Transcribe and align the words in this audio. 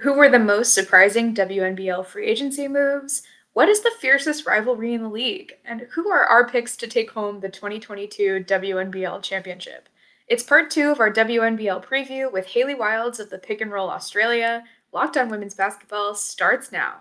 Who 0.00 0.14
were 0.14 0.30
the 0.30 0.38
most 0.38 0.74
surprising 0.74 1.34
WNBL 1.34 2.06
free 2.06 2.26
agency 2.26 2.66
moves? 2.66 3.22
What 3.52 3.68
is 3.68 3.82
the 3.82 3.92
fiercest 4.00 4.46
rivalry 4.46 4.94
in 4.94 5.02
the 5.02 5.08
league? 5.08 5.52
And 5.64 5.82
who 5.92 6.08
are 6.10 6.24
our 6.24 6.48
picks 6.48 6.76
to 6.78 6.86
take 6.86 7.10
home 7.10 7.40
the 7.40 7.50
2022 7.50 8.44
WNBL 8.48 9.22
championship? 9.22 9.90
It's 10.26 10.42
part 10.42 10.70
two 10.70 10.90
of 10.90 10.98
our 10.98 11.12
WNBL 11.12 11.84
preview 11.84 12.32
with 12.32 12.46
Haley 12.46 12.74
Wilds 12.74 13.20
of 13.20 13.28
the 13.28 13.38
Pick 13.38 13.60
and 13.60 13.70
Roll 13.70 13.90
Australia. 13.90 14.64
Locked 14.92 15.18
on 15.18 15.28
Women's 15.28 15.54
Basketball 15.54 16.14
starts 16.14 16.72
now. 16.72 17.00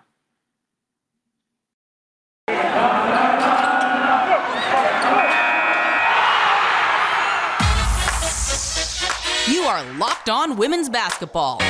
You 9.47 9.63
are 9.63 9.83
Locked 9.93 10.29
On 10.29 10.57
Women's 10.57 10.89
Basketball. 10.89 11.61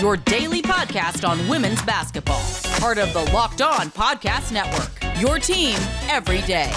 Your 0.00 0.16
daily 0.16 0.62
podcast 0.62 1.28
on 1.28 1.48
women's 1.48 1.82
basketball. 1.82 2.40
Part 2.78 2.98
of 2.98 3.12
the 3.12 3.24
Locked 3.32 3.60
On 3.60 3.90
Podcast 3.90 4.52
Network. 4.52 4.92
Your 5.20 5.40
team 5.40 5.76
every 6.08 6.40
day. 6.42 6.72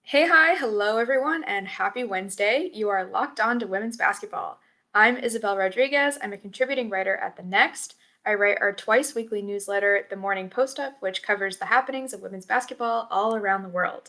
Hey, 0.00 0.26
hi, 0.26 0.54
hello 0.54 0.96
everyone, 0.96 1.44
and 1.44 1.68
happy 1.68 2.04
Wednesday. 2.04 2.70
You 2.72 2.88
are 2.88 3.04
locked 3.04 3.38
on 3.38 3.58
to 3.58 3.66
women's 3.66 3.98
basketball. 3.98 4.60
I'm 4.94 5.18
Isabel 5.18 5.58
Rodriguez. 5.58 6.16
I'm 6.22 6.32
a 6.32 6.38
contributing 6.38 6.88
writer 6.88 7.16
at 7.16 7.36
The 7.36 7.42
Next. 7.42 7.96
I 8.24 8.32
write 8.32 8.56
our 8.62 8.72
twice 8.72 9.14
weekly 9.14 9.42
newsletter, 9.42 10.06
The 10.08 10.16
Morning 10.16 10.48
Post 10.48 10.80
Up, 10.80 10.96
which 11.00 11.22
covers 11.22 11.58
the 11.58 11.66
happenings 11.66 12.14
of 12.14 12.22
women's 12.22 12.46
basketball 12.46 13.08
all 13.10 13.36
around 13.36 13.62
the 13.62 13.68
world. 13.68 14.08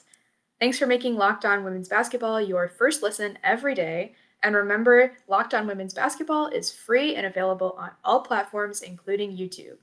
Thanks 0.59 0.77
for 0.77 0.87
making 0.87 1.15
Locked 1.15 1.45
On 1.45 1.63
Women's 1.63 1.87
Basketball 1.87 2.41
your 2.41 2.67
first 2.67 3.01
listen 3.01 3.37
every 3.43 3.73
day. 3.73 4.13
And 4.43 4.55
remember, 4.55 5.13
Locked 5.27 5.53
On 5.53 5.65
Women's 5.65 5.93
Basketball 5.93 6.47
is 6.47 6.71
free 6.71 7.15
and 7.15 7.25
available 7.25 7.75
on 7.77 7.91
all 8.03 8.21
platforms, 8.21 8.81
including 8.81 9.37
YouTube. 9.37 9.77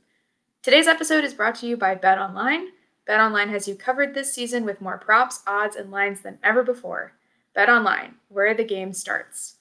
Today's 0.62 0.86
episode 0.86 1.24
is 1.24 1.32
brought 1.32 1.54
to 1.56 1.66
you 1.66 1.76
by 1.78 1.94
Bet 1.94 2.18
Online. 2.18 2.68
BetOnline 3.08 3.48
has 3.50 3.68
you 3.68 3.74
covered 3.74 4.14
this 4.14 4.34
season 4.34 4.64
with 4.64 4.80
more 4.80 4.98
props, 4.98 5.42
odds, 5.46 5.76
and 5.76 5.90
lines 5.90 6.20
than 6.20 6.38
ever 6.42 6.62
before. 6.62 7.12
BetOnline, 7.56 8.14
where 8.28 8.52
the 8.52 8.64
game 8.64 8.92
starts. 8.92 9.55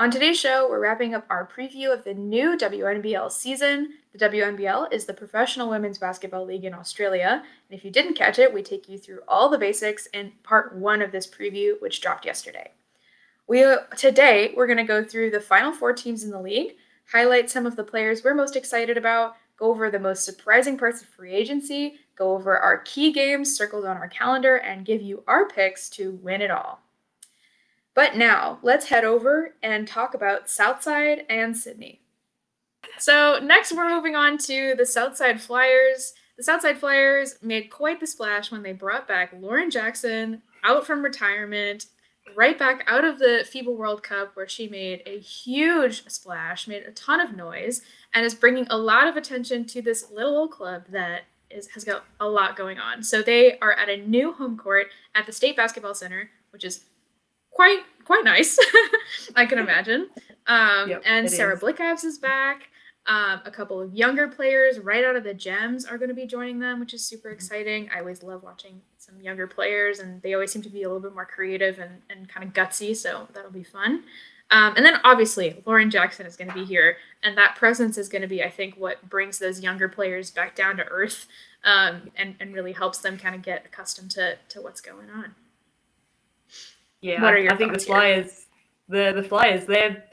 On 0.00 0.10
today's 0.10 0.40
show, 0.40 0.68
we're 0.68 0.80
wrapping 0.80 1.14
up 1.14 1.24
our 1.30 1.46
preview 1.46 1.94
of 1.94 2.02
the 2.02 2.14
new 2.14 2.56
WNBL 2.56 3.30
season. 3.30 3.90
The 4.12 4.28
WNBL 4.28 4.92
is 4.92 5.04
the 5.04 5.14
Professional 5.14 5.70
Women's 5.70 5.98
Basketball 5.98 6.44
League 6.44 6.64
in 6.64 6.74
Australia. 6.74 7.44
And 7.70 7.78
if 7.78 7.84
you 7.84 7.92
didn't 7.92 8.14
catch 8.14 8.40
it, 8.40 8.52
we 8.52 8.60
take 8.60 8.88
you 8.88 8.98
through 8.98 9.20
all 9.28 9.48
the 9.48 9.56
basics 9.56 10.06
in 10.06 10.32
part 10.42 10.74
one 10.74 11.00
of 11.00 11.12
this 11.12 11.28
preview, 11.28 11.80
which 11.80 12.00
dropped 12.00 12.26
yesterday. 12.26 12.72
We 13.46 13.62
uh, 13.62 13.82
today 13.96 14.52
we're 14.56 14.66
going 14.66 14.78
to 14.78 14.82
go 14.84 15.04
through 15.04 15.30
the 15.30 15.40
final 15.40 15.70
four 15.70 15.92
teams 15.92 16.24
in 16.24 16.30
the 16.30 16.42
league, 16.42 16.74
highlight 17.12 17.48
some 17.48 17.64
of 17.64 17.76
the 17.76 17.84
players 17.84 18.24
we're 18.24 18.34
most 18.34 18.56
excited 18.56 18.98
about, 18.98 19.36
go 19.56 19.70
over 19.70 19.92
the 19.92 20.00
most 20.00 20.24
surprising 20.24 20.76
parts 20.76 21.02
of 21.02 21.08
free 21.08 21.32
agency, 21.32 22.00
go 22.16 22.34
over 22.34 22.58
our 22.58 22.78
key 22.78 23.12
games 23.12 23.56
circled 23.56 23.84
on 23.84 23.96
our 23.96 24.08
calendar, 24.08 24.56
and 24.56 24.86
give 24.86 25.02
you 25.02 25.22
our 25.28 25.46
picks 25.46 25.88
to 25.90 26.18
win 26.20 26.42
it 26.42 26.50
all. 26.50 26.80
But 27.94 28.16
now, 28.16 28.58
let's 28.62 28.86
head 28.86 29.04
over 29.04 29.54
and 29.62 29.86
talk 29.86 30.14
about 30.14 30.50
Southside 30.50 31.24
and 31.30 31.56
Sydney. 31.56 32.00
So, 32.98 33.38
next 33.42 33.72
we're 33.72 33.88
moving 33.88 34.16
on 34.16 34.36
to 34.38 34.74
the 34.76 34.86
Southside 34.86 35.40
Flyers. 35.40 36.12
The 36.36 36.42
Southside 36.42 36.78
Flyers 36.78 37.36
made 37.40 37.70
quite 37.70 38.00
the 38.00 38.06
splash 38.06 38.50
when 38.50 38.62
they 38.62 38.72
brought 38.72 39.06
back 39.06 39.32
Lauren 39.38 39.70
Jackson 39.70 40.42
out 40.64 40.86
from 40.86 41.04
retirement, 41.04 41.86
right 42.34 42.58
back 42.58 42.82
out 42.88 43.04
of 43.04 43.18
the 43.20 43.46
FIBA 43.48 43.76
World 43.76 44.02
Cup, 44.02 44.34
where 44.34 44.48
she 44.48 44.68
made 44.68 45.02
a 45.06 45.20
huge 45.20 46.08
splash, 46.08 46.66
made 46.66 46.82
a 46.82 46.92
ton 46.92 47.20
of 47.20 47.36
noise, 47.36 47.82
and 48.12 48.26
is 48.26 48.34
bringing 48.34 48.66
a 48.70 48.76
lot 48.76 49.06
of 49.06 49.16
attention 49.16 49.64
to 49.66 49.80
this 49.80 50.10
little 50.10 50.36
old 50.36 50.50
club 50.50 50.84
that 50.88 51.22
is, 51.50 51.68
has 51.68 51.84
got 51.84 52.04
a 52.18 52.28
lot 52.28 52.56
going 52.56 52.78
on. 52.78 53.02
So 53.04 53.22
they 53.22 53.58
are 53.60 53.74
at 53.74 53.88
a 53.88 53.98
new 53.98 54.32
home 54.32 54.56
court 54.56 54.88
at 55.14 55.26
the 55.26 55.32
State 55.32 55.56
Basketball 55.56 55.94
Center, 55.94 56.30
which 56.50 56.64
is 56.64 56.86
quite 57.54 57.80
quite 58.04 58.24
nice, 58.24 58.58
I 59.36 59.46
can 59.46 59.58
imagine. 59.58 60.10
Um, 60.46 60.90
yep, 60.90 61.02
and 61.06 61.30
Sara 61.30 61.58
Blicavs 61.58 62.04
is 62.04 62.18
back. 62.18 62.68
Um, 63.06 63.42
a 63.44 63.50
couple 63.50 63.82
of 63.82 63.94
younger 63.94 64.28
players 64.28 64.78
right 64.78 65.04
out 65.04 65.14
of 65.14 65.24
the 65.24 65.34
gems 65.34 65.84
are 65.84 65.98
going 65.98 66.08
to 66.08 66.14
be 66.14 66.26
joining 66.26 66.58
them, 66.58 66.80
which 66.80 66.94
is 66.94 67.06
super 67.06 67.28
mm-hmm. 67.28 67.34
exciting. 67.34 67.90
I 67.94 68.00
always 68.00 68.22
love 68.22 68.42
watching 68.42 68.80
some 68.96 69.20
younger 69.20 69.46
players, 69.46 69.98
and 69.98 70.22
they 70.22 70.32
always 70.32 70.52
seem 70.52 70.62
to 70.62 70.70
be 70.70 70.82
a 70.82 70.88
little 70.88 71.02
bit 71.02 71.14
more 71.14 71.26
creative 71.26 71.78
and, 71.78 72.00
and 72.08 72.28
kind 72.28 72.46
of 72.46 72.54
gutsy, 72.54 72.96
so 72.96 73.28
that'll 73.34 73.50
be 73.50 73.64
fun. 73.64 74.04
Um, 74.50 74.74
and 74.76 74.84
then 74.84 75.00
obviously, 75.04 75.62
Lauren 75.66 75.90
Jackson 75.90 76.26
is 76.26 76.36
going 76.36 76.48
to 76.48 76.54
be 76.54 76.64
here, 76.64 76.96
and 77.22 77.36
that 77.36 77.56
presence 77.56 77.98
is 77.98 78.08
going 78.08 78.22
to 78.22 78.28
be, 78.28 78.42
I 78.42 78.50
think, 78.50 78.76
what 78.76 79.08
brings 79.08 79.38
those 79.38 79.60
younger 79.60 79.88
players 79.88 80.30
back 80.30 80.54
down 80.54 80.76
to 80.78 80.84
earth 80.84 81.26
um, 81.64 82.10
and, 82.16 82.36
and 82.40 82.54
really 82.54 82.72
helps 82.72 82.98
them 82.98 83.18
kind 83.18 83.34
of 83.34 83.42
get 83.42 83.66
accustomed 83.66 84.10
to, 84.12 84.38
to 84.50 84.62
what's 84.62 84.80
going 84.80 85.10
on. 85.10 85.34
Yeah, 87.04 87.20
what 87.20 87.34
I, 87.34 87.48
I 87.48 87.56
think 87.56 87.74
the 87.74 87.78
Flyers, 87.78 88.46
here? 88.88 89.12
the 89.12 89.20
the 89.20 89.28
Flyers, 89.28 89.66
they're 89.66 90.04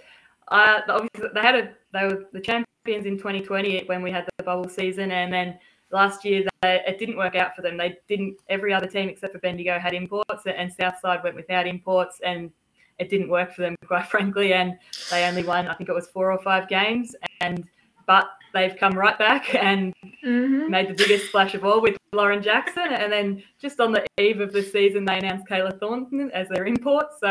uh, 0.49 0.81
obviously 0.89 1.29
they 1.33 1.39
had 1.39 1.55
a 1.55 1.71
they 1.93 2.03
were 2.03 2.25
the 2.33 2.41
champions 2.41 3.05
in 3.05 3.15
2020 3.17 3.85
when 3.85 4.01
we 4.01 4.11
had 4.11 4.27
the 4.37 4.43
bubble 4.43 4.67
season, 4.67 5.09
and 5.09 5.31
then 5.31 5.57
last 5.93 6.25
year 6.25 6.43
they, 6.61 6.81
it 6.85 6.99
didn't 6.99 7.15
work 7.15 7.35
out 7.35 7.55
for 7.55 7.61
them. 7.61 7.77
They 7.77 7.97
didn't. 8.09 8.41
Every 8.49 8.73
other 8.73 8.87
team 8.87 9.07
except 9.07 9.31
for 9.31 9.39
Bendigo 9.39 9.79
had 9.79 9.93
imports, 9.93 10.43
and 10.45 10.69
Southside 10.73 11.23
went 11.23 11.37
without 11.37 11.65
imports, 11.65 12.19
and 12.25 12.51
it 12.99 13.09
didn't 13.09 13.29
work 13.29 13.55
for 13.55 13.61
them, 13.61 13.77
quite 13.87 14.07
frankly. 14.07 14.51
And 14.51 14.77
they 15.09 15.23
only 15.23 15.43
won, 15.43 15.69
I 15.69 15.75
think 15.75 15.87
it 15.89 15.95
was 15.95 16.09
four 16.09 16.29
or 16.29 16.39
five 16.39 16.67
games. 16.67 17.15
And 17.39 17.69
but 18.05 18.31
they've 18.53 18.75
come 18.77 18.93
right 18.93 19.17
back 19.17 19.55
and 19.55 19.93
mm-hmm. 20.25 20.69
made 20.69 20.89
the 20.89 20.93
biggest 20.93 21.27
splash 21.27 21.53
of 21.53 21.63
all 21.63 21.81
with 21.81 21.97
Lauren 22.13 22.41
Jackson. 22.41 22.87
And 22.87 23.11
then 23.11 23.43
just 23.59 23.79
on 23.79 23.91
the 23.91 24.05
eve 24.19 24.41
of 24.41 24.51
the 24.51 24.61
season, 24.61 25.05
they 25.05 25.17
announced 25.17 25.47
Kayla 25.47 25.79
Thornton 25.79 26.31
as 26.31 26.47
their 26.49 26.65
import. 26.65 27.07
So 27.19 27.27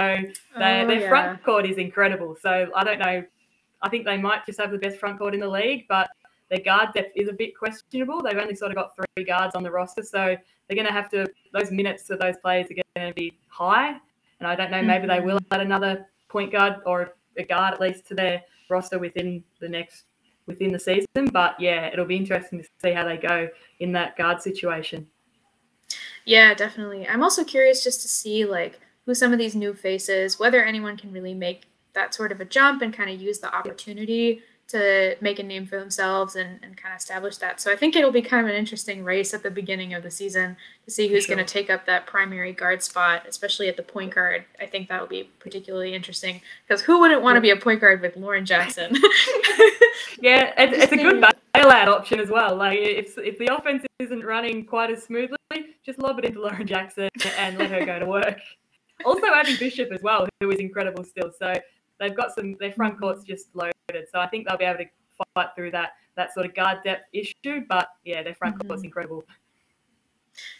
they, 0.58 0.82
oh, 0.82 0.86
their 0.86 1.00
yeah. 1.00 1.08
front 1.08 1.44
court 1.44 1.66
is 1.66 1.78
incredible. 1.78 2.36
So 2.40 2.70
I 2.74 2.84
don't 2.84 2.98
know. 2.98 3.24
I 3.82 3.88
think 3.88 4.04
they 4.04 4.16
might 4.16 4.44
just 4.44 4.60
have 4.60 4.70
the 4.70 4.78
best 4.78 4.98
front 4.98 5.18
court 5.18 5.34
in 5.34 5.40
the 5.40 5.48
league, 5.48 5.86
but 5.88 6.10
their 6.50 6.60
guard 6.60 6.90
depth 6.94 7.12
is 7.14 7.28
a 7.28 7.32
bit 7.32 7.56
questionable. 7.56 8.20
They've 8.22 8.36
only 8.36 8.54
sort 8.54 8.72
of 8.72 8.76
got 8.76 8.92
three 8.96 9.24
guards 9.24 9.54
on 9.54 9.62
the 9.62 9.70
roster, 9.70 10.02
so 10.02 10.36
they're 10.68 10.76
going 10.76 10.86
to 10.86 10.92
have 10.92 11.08
to. 11.10 11.26
Those 11.52 11.70
minutes 11.70 12.10
of 12.10 12.18
those 12.18 12.36
players 12.42 12.66
are 12.70 12.74
going 12.96 13.08
to 13.08 13.14
be 13.14 13.38
high, 13.48 13.96
and 14.40 14.46
I 14.46 14.54
don't 14.54 14.70
know. 14.70 14.82
Maybe 14.82 15.06
mm-hmm. 15.06 15.20
they 15.20 15.24
will 15.24 15.38
add 15.52 15.60
another 15.60 16.06
point 16.28 16.52
guard 16.52 16.76
or 16.84 17.14
a 17.38 17.44
guard 17.44 17.74
at 17.74 17.80
least 17.80 18.06
to 18.08 18.14
their 18.14 18.42
roster 18.68 18.98
within 18.98 19.42
the 19.60 19.68
next 19.68 20.04
within 20.50 20.72
the 20.72 20.78
season. 20.78 21.28
But 21.32 21.58
yeah, 21.58 21.86
it'll 21.86 22.04
be 22.04 22.16
interesting 22.16 22.62
to 22.62 22.68
see 22.82 22.92
how 22.92 23.04
they 23.04 23.16
go 23.16 23.48
in 23.78 23.92
that 23.92 24.16
guard 24.16 24.42
situation. 24.42 25.06
Yeah, 26.24 26.54
definitely. 26.54 27.08
I'm 27.08 27.22
also 27.22 27.44
curious 27.44 27.82
just 27.82 28.02
to 28.02 28.08
see 28.08 28.44
like 28.44 28.80
who 29.06 29.14
some 29.14 29.32
of 29.32 29.38
these 29.38 29.54
new 29.54 29.74
faces, 29.74 30.38
whether 30.38 30.64
anyone 30.64 30.96
can 30.96 31.12
really 31.12 31.34
make 31.34 31.64
that 31.94 32.14
sort 32.14 32.32
of 32.32 32.40
a 32.40 32.44
jump 32.44 32.82
and 32.82 32.94
kind 32.94 33.10
of 33.10 33.20
use 33.20 33.40
the 33.40 33.52
opportunity 33.54 34.42
to 34.70 35.16
make 35.20 35.38
a 35.38 35.42
name 35.42 35.66
for 35.66 35.78
themselves 35.78 36.36
and, 36.36 36.60
and 36.62 36.76
kind 36.76 36.94
of 36.94 37.00
establish 37.00 37.36
that. 37.38 37.60
So 37.60 37.72
I 37.72 37.76
think 37.76 37.96
it'll 37.96 38.12
be 38.12 38.22
kind 38.22 38.46
of 38.46 38.50
an 38.50 38.56
interesting 38.56 39.02
race 39.02 39.34
at 39.34 39.42
the 39.42 39.50
beginning 39.50 39.94
of 39.94 40.02
the 40.02 40.10
season 40.10 40.56
to 40.84 40.90
see 40.90 41.08
who's 41.08 41.24
sure. 41.24 41.34
going 41.34 41.44
to 41.44 41.52
take 41.52 41.70
up 41.70 41.86
that 41.86 42.06
primary 42.06 42.52
guard 42.52 42.82
spot, 42.82 43.24
especially 43.28 43.68
at 43.68 43.76
the 43.76 43.82
point 43.82 44.14
guard. 44.14 44.44
I 44.60 44.66
think 44.66 44.88
that'll 44.88 45.06
be 45.06 45.30
particularly 45.40 45.94
interesting 45.94 46.40
because 46.66 46.82
who 46.82 47.00
wouldn't 47.00 47.22
want 47.22 47.36
to 47.36 47.40
be 47.40 47.50
a 47.50 47.56
point 47.56 47.80
guard 47.80 48.00
with 48.00 48.16
Lauren 48.16 48.46
Jackson? 48.46 48.94
yeah, 50.20 50.52
it's, 50.56 50.84
it's 50.84 50.92
a 50.92 50.96
good 50.96 51.24
bailout 51.54 51.88
option 51.88 52.20
as 52.20 52.28
well. 52.28 52.54
Like 52.54 52.78
if 52.78 53.18
if 53.18 53.38
the 53.38 53.54
offense 53.54 53.84
isn't 53.98 54.24
running 54.24 54.64
quite 54.64 54.90
as 54.90 55.02
smoothly, 55.02 55.36
just 55.84 55.98
lob 55.98 56.18
it 56.18 56.26
into 56.26 56.40
Lauren 56.40 56.66
Jackson 56.66 57.08
and 57.38 57.58
let 57.58 57.70
her 57.70 57.84
go 57.84 57.98
to 57.98 58.06
work. 58.06 58.38
Also 59.04 59.26
Abby 59.26 59.56
Bishop 59.56 59.90
as 59.92 60.02
well, 60.02 60.28
who 60.40 60.50
is 60.50 60.60
incredible 60.60 61.04
still. 61.04 61.32
So 61.38 61.54
they've 61.98 62.14
got 62.14 62.34
some 62.34 62.54
their 62.60 62.72
front 62.72 62.94
mm-hmm. 62.94 63.02
court's 63.02 63.24
just 63.24 63.48
loaded. 63.54 63.74
So 64.12 64.18
I 64.20 64.26
think 64.26 64.46
they'll 64.46 64.58
be 64.58 64.64
able 64.64 64.78
to 64.78 65.24
fight 65.34 65.48
through 65.54 65.72
that 65.72 65.92
that 66.16 66.34
sort 66.34 66.46
of 66.46 66.54
guard 66.54 66.78
depth 66.84 67.04
issue. 67.12 67.62
But 67.68 67.88
yeah, 68.04 68.22
their 68.22 68.34
front 68.34 68.56
mm-hmm. 68.56 68.68
court's 68.68 68.82
incredible. 68.82 69.24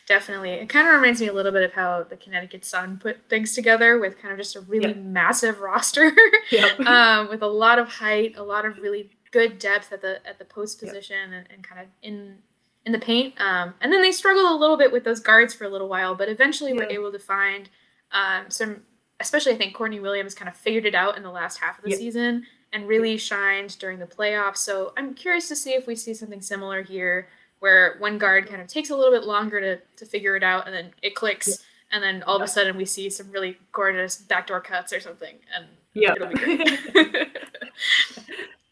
Definitely. 0.07 0.51
It 0.51 0.69
kind 0.69 0.89
of 0.89 0.95
reminds 0.95 1.21
me 1.21 1.29
a 1.29 1.33
little 1.33 1.53
bit 1.53 1.63
of 1.63 1.73
how 1.73 2.03
the 2.03 2.17
Connecticut 2.17 2.65
Sun 2.65 2.99
put 2.99 3.19
things 3.29 3.55
together 3.55 3.99
with 3.99 4.19
kind 4.19 4.33
of 4.33 4.39
just 4.39 4.57
a 4.57 4.61
really 4.63 4.89
yep. 4.89 4.97
massive 4.97 5.61
roster 5.61 6.13
yep. 6.51 6.79
um, 6.87 7.29
with 7.29 7.43
a 7.43 7.47
lot 7.47 7.79
of 7.79 7.89
height, 7.89 8.37
a 8.37 8.43
lot 8.43 8.65
of 8.65 8.79
really 8.79 9.11
good 9.31 9.59
depth 9.61 9.93
at 9.93 10.03
the 10.03 10.27
at 10.27 10.39
the 10.39 10.45
post 10.45 10.81
position 10.81 11.31
yep. 11.31 11.41
and, 11.41 11.53
and, 11.53 11.63
kind 11.63 11.81
of 11.81 11.87
in 12.03 12.39
in 12.85 12.93
the 12.93 12.99
paint. 12.99 13.41
Um, 13.41 13.75
and 13.81 13.93
then 13.93 14.03
they 14.03 14.11
struggled 14.11 14.51
a 14.51 14.55
little 14.55 14.77
bit 14.77 14.91
with 14.91 15.05
those 15.05 15.21
guards 15.21 15.55
for 15.55 15.65
a 15.65 15.69
little 15.69 15.89
while, 15.89 16.15
but 16.15 16.29
eventually 16.29 16.73
were 16.73 16.85
able 16.85 17.13
to 17.13 17.19
find 17.19 17.69
um, 18.11 18.47
some, 18.49 18.83
especially 19.21 19.53
I 19.53 19.57
think 19.57 19.75
Courtney 19.75 20.01
Williams 20.01 20.35
kind 20.35 20.49
of 20.49 20.57
figured 20.57 20.87
it 20.87 20.95
out 20.95 21.17
in 21.17 21.23
the 21.23 21.31
last 21.31 21.59
half 21.59 21.79
of 21.79 21.85
the 21.85 21.93
season 21.93 22.47
and 22.73 22.87
really 22.87 23.17
shined 23.17 23.79
during 23.79 23.99
the 23.99 24.07
playoffs. 24.07 24.59
So 24.59 24.93
I'm 24.97 25.15
curious 25.15 25.49
to 25.49 25.57
see 25.57 25.73
if 25.73 25.87
we 25.87 25.97
see 25.97 26.15
something 26.15 26.41
similar 26.41 26.83
here 26.83 27.29
where 27.59 27.97
one 27.99 28.17
guard 28.17 28.49
kind 28.49 28.63
of 28.63 28.69
takes 28.69 28.91
a 28.91 28.97
little 28.97 29.13
bit 29.13 29.27
longer 29.27 29.61
to, 29.61 29.79
to 29.97 30.07
figure 30.07 30.37
it 30.37 30.43
out 30.43 30.67
and 30.67 30.75
then 30.75 30.93
it 31.03 31.15
clicks 31.15 31.63
and 31.91 32.03
then 32.03 32.23
all 32.25 32.37
of 32.37 32.43
a 32.43 32.49
sudden 32.49 32.77
we 32.77 32.85
see 32.85 33.11
some 33.11 33.31
really 33.31 33.57
gorgeous 33.73 34.17
backdoor 34.17 34.61
cuts 34.61 34.93
or 34.93 35.01
something, 35.01 35.37
and 35.55 35.67
yeah, 35.95 36.13
it'll 36.13 36.29
be 36.29 36.35
great. 36.35 36.79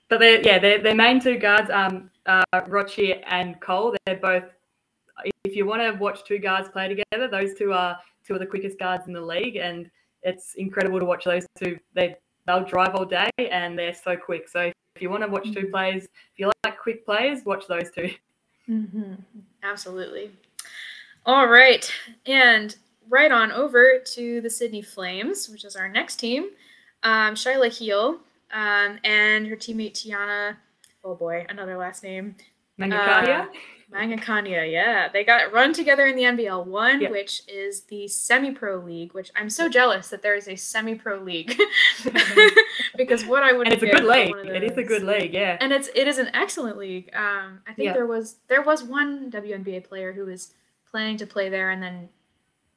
but 0.08 0.20
they 0.20 0.42
yeah, 0.42 0.58
their 0.58 0.82
their 0.82 0.94
main 0.94 1.20
two 1.20 1.36
guards, 1.36 1.70
um, 1.70 2.10
uh, 2.26 2.44
Rochi 2.54 3.20
and 3.26 3.60
Cole, 3.60 3.96
they're 4.06 4.16
both. 4.16 4.44
If 5.44 5.56
you 5.56 5.66
want 5.66 5.82
to 5.82 5.98
watch 5.98 6.24
two 6.24 6.38
guards 6.38 6.68
play 6.68 6.88
together, 6.88 7.28
those 7.28 7.54
two 7.54 7.72
are 7.72 7.98
two 8.24 8.34
of 8.34 8.40
the 8.40 8.46
quickest 8.46 8.78
guards 8.78 9.08
in 9.08 9.12
the 9.12 9.20
league, 9.20 9.56
and 9.56 9.90
it's 10.22 10.54
incredible 10.54 11.00
to 11.00 11.04
watch 11.04 11.24
those 11.24 11.44
two. 11.58 11.78
They 11.94 12.16
they'll 12.48 12.64
drive 12.64 12.94
all 12.94 13.04
day 13.04 13.30
and 13.38 13.78
they're 13.78 13.94
so 13.94 14.16
quick. 14.16 14.48
So 14.48 14.72
if 14.96 15.02
you 15.02 15.10
want 15.10 15.22
to 15.22 15.28
watch 15.28 15.44
two 15.52 15.66
mm-hmm. 15.66 15.96
if 15.98 16.08
you 16.36 16.50
like 16.64 16.78
quick 16.78 17.04
plays, 17.04 17.44
watch 17.44 17.66
those 17.68 17.90
2 17.94 18.10
mm-hmm. 18.68 19.14
Absolutely. 19.62 20.30
All 21.26 21.46
right, 21.46 21.90
and 22.24 22.74
right 23.10 23.30
on 23.30 23.52
over 23.52 23.98
to 23.98 24.40
the 24.40 24.48
Sydney 24.48 24.80
Flames, 24.80 25.48
which 25.48 25.64
is 25.64 25.76
our 25.76 25.88
next 25.88 26.16
team. 26.16 26.50
Um, 27.02 27.34
Shyla 27.34 27.70
Heal 27.70 28.18
um, 28.50 28.98
and 29.04 29.46
her 29.46 29.56
teammate 29.56 29.92
Tiana. 29.92 30.56
Oh 31.04 31.14
boy, 31.14 31.44
another 31.50 31.76
last 31.76 32.02
name. 32.02 32.34
Mangakahia? 32.80 33.42
Uh, 33.42 33.46
Mangakahia, 33.92 34.70
yeah. 34.70 35.08
They 35.08 35.24
got 35.24 35.50
run 35.52 35.72
together 35.72 36.06
in 36.06 36.14
the 36.14 36.22
NBL 36.24 36.66
one, 36.66 37.00
yep. 37.00 37.10
which 37.10 37.42
is 37.48 37.82
the 37.82 38.06
semi 38.06 38.50
pro 38.50 38.76
league, 38.76 39.14
which 39.14 39.30
I'm 39.34 39.48
so 39.48 39.68
jealous 39.68 40.08
that 40.08 40.20
there 40.20 40.34
is 40.34 40.46
a 40.46 40.56
semi 40.56 40.94
pro 40.94 41.18
league. 41.18 41.58
because 42.96 43.24
what 43.24 43.42
I 43.42 43.52
would 43.52 43.66
And 43.66 43.74
it's 43.74 43.82
a 43.82 43.86
good 43.86 44.04
league. 44.04 44.34
It 44.46 44.62
is 44.62 44.76
a 44.76 44.82
good 44.82 45.04
league, 45.04 45.32
yeah. 45.32 45.56
And 45.60 45.72
it's 45.72 45.88
it 45.94 46.06
is 46.06 46.18
an 46.18 46.30
excellent 46.34 46.76
league. 46.76 47.10
Um 47.14 47.60
I 47.66 47.72
think 47.72 47.86
yeah. 47.86 47.92
there 47.94 48.06
was 48.06 48.36
there 48.48 48.62
was 48.62 48.82
one 48.82 49.30
WNBA 49.30 49.84
player 49.84 50.12
who 50.12 50.26
was 50.26 50.52
planning 50.90 51.16
to 51.16 51.26
play 51.26 51.48
there 51.48 51.70
and 51.70 51.82
then 51.82 52.10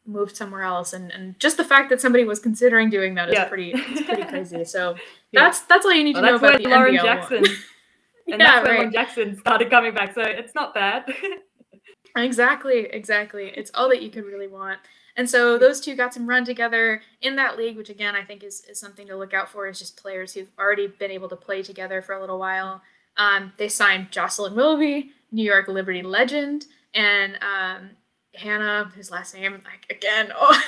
moved 0.06 0.36
somewhere 0.36 0.64
else 0.64 0.94
and, 0.94 1.12
and 1.12 1.40
just 1.40 1.58
the 1.58 1.64
fact 1.64 1.90
that 1.90 2.02
somebody 2.02 2.24
was 2.24 2.40
considering 2.40 2.90
doing 2.90 3.16
that 3.16 3.30
is 3.30 3.36
yeah. 3.36 3.46
pretty 3.46 3.72
it's 3.76 4.02
pretty 4.02 4.24
crazy. 4.24 4.64
So 4.64 4.96
yeah. 5.32 5.44
that's 5.44 5.60
that's 5.64 5.86
all 5.86 5.94
you 5.94 6.06
need 6.06 6.16
to 6.16 6.22
know 6.22 6.36
about 6.36 6.58
the 6.58 6.70
Lauren 6.70 6.96
NBL 6.96 7.04
Jackson 7.04 7.42
one. 7.42 7.52
And 8.32 8.42
yeah, 8.42 8.56
that's 8.56 8.68
when 8.68 8.78
right. 8.78 8.94
Jackson 8.94 9.38
started 9.38 9.70
coming 9.70 9.94
back. 9.94 10.14
So 10.14 10.22
it's 10.22 10.56
not 10.56 10.74
bad. 10.74 11.04
exactly, 12.18 12.86
exactly. 12.86 13.52
It's 13.56 13.72
all 13.74 13.90
that 13.90 14.02
you 14.02 14.10
could 14.10 14.26
really 14.26 14.48
want. 14.48 14.80
And 15.18 15.30
so 15.30 15.58
those 15.58 15.82
two 15.82 15.96
got 15.96 16.14
some 16.14 16.28
run 16.28 16.46
together 16.46 17.02
in 17.22 17.36
that 17.36 17.58
league, 17.58 17.76
which 17.76 17.90
again 17.90 18.16
I 18.16 18.24
think 18.24 18.44
is, 18.44 18.64
is 18.70 18.80
something 18.80 19.06
to 19.08 19.18
look 19.18 19.34
out 19.34 19.50
for. 19.50 19.68
Is 19.68 19.80
just 19.80 20.02
players 20.02 20.34
who've 20.34 20.50
already 20.58 20.88
been 20.88 21.12
able 21.12 21.30
to 21.30 21.36
play 21.36 21.62
together 21.62 22.02
for 22.02 22.14
a 22.14 22.22
little 22.22 22.40
while. 22.40 22.82
Um, 23.18 23.52
they 23.58 23.68
signed 23.68 24.12
Jocelyn 24.12 24.56
Willoughby, 24.56 25.12
New 25.32 25.44
York 25.44 25.68
Liberty 25.68 26.02
legend, 26.02 26.66
and 26.94 27.38
um, 27.42 27.90
Hannah, 28.36 28.90
his 28.96 29.12
last 29.12 29.36
name, 29.36 29.54
like 29.66 29.86
again, 29.90 30.32
oh, 30.36 30.62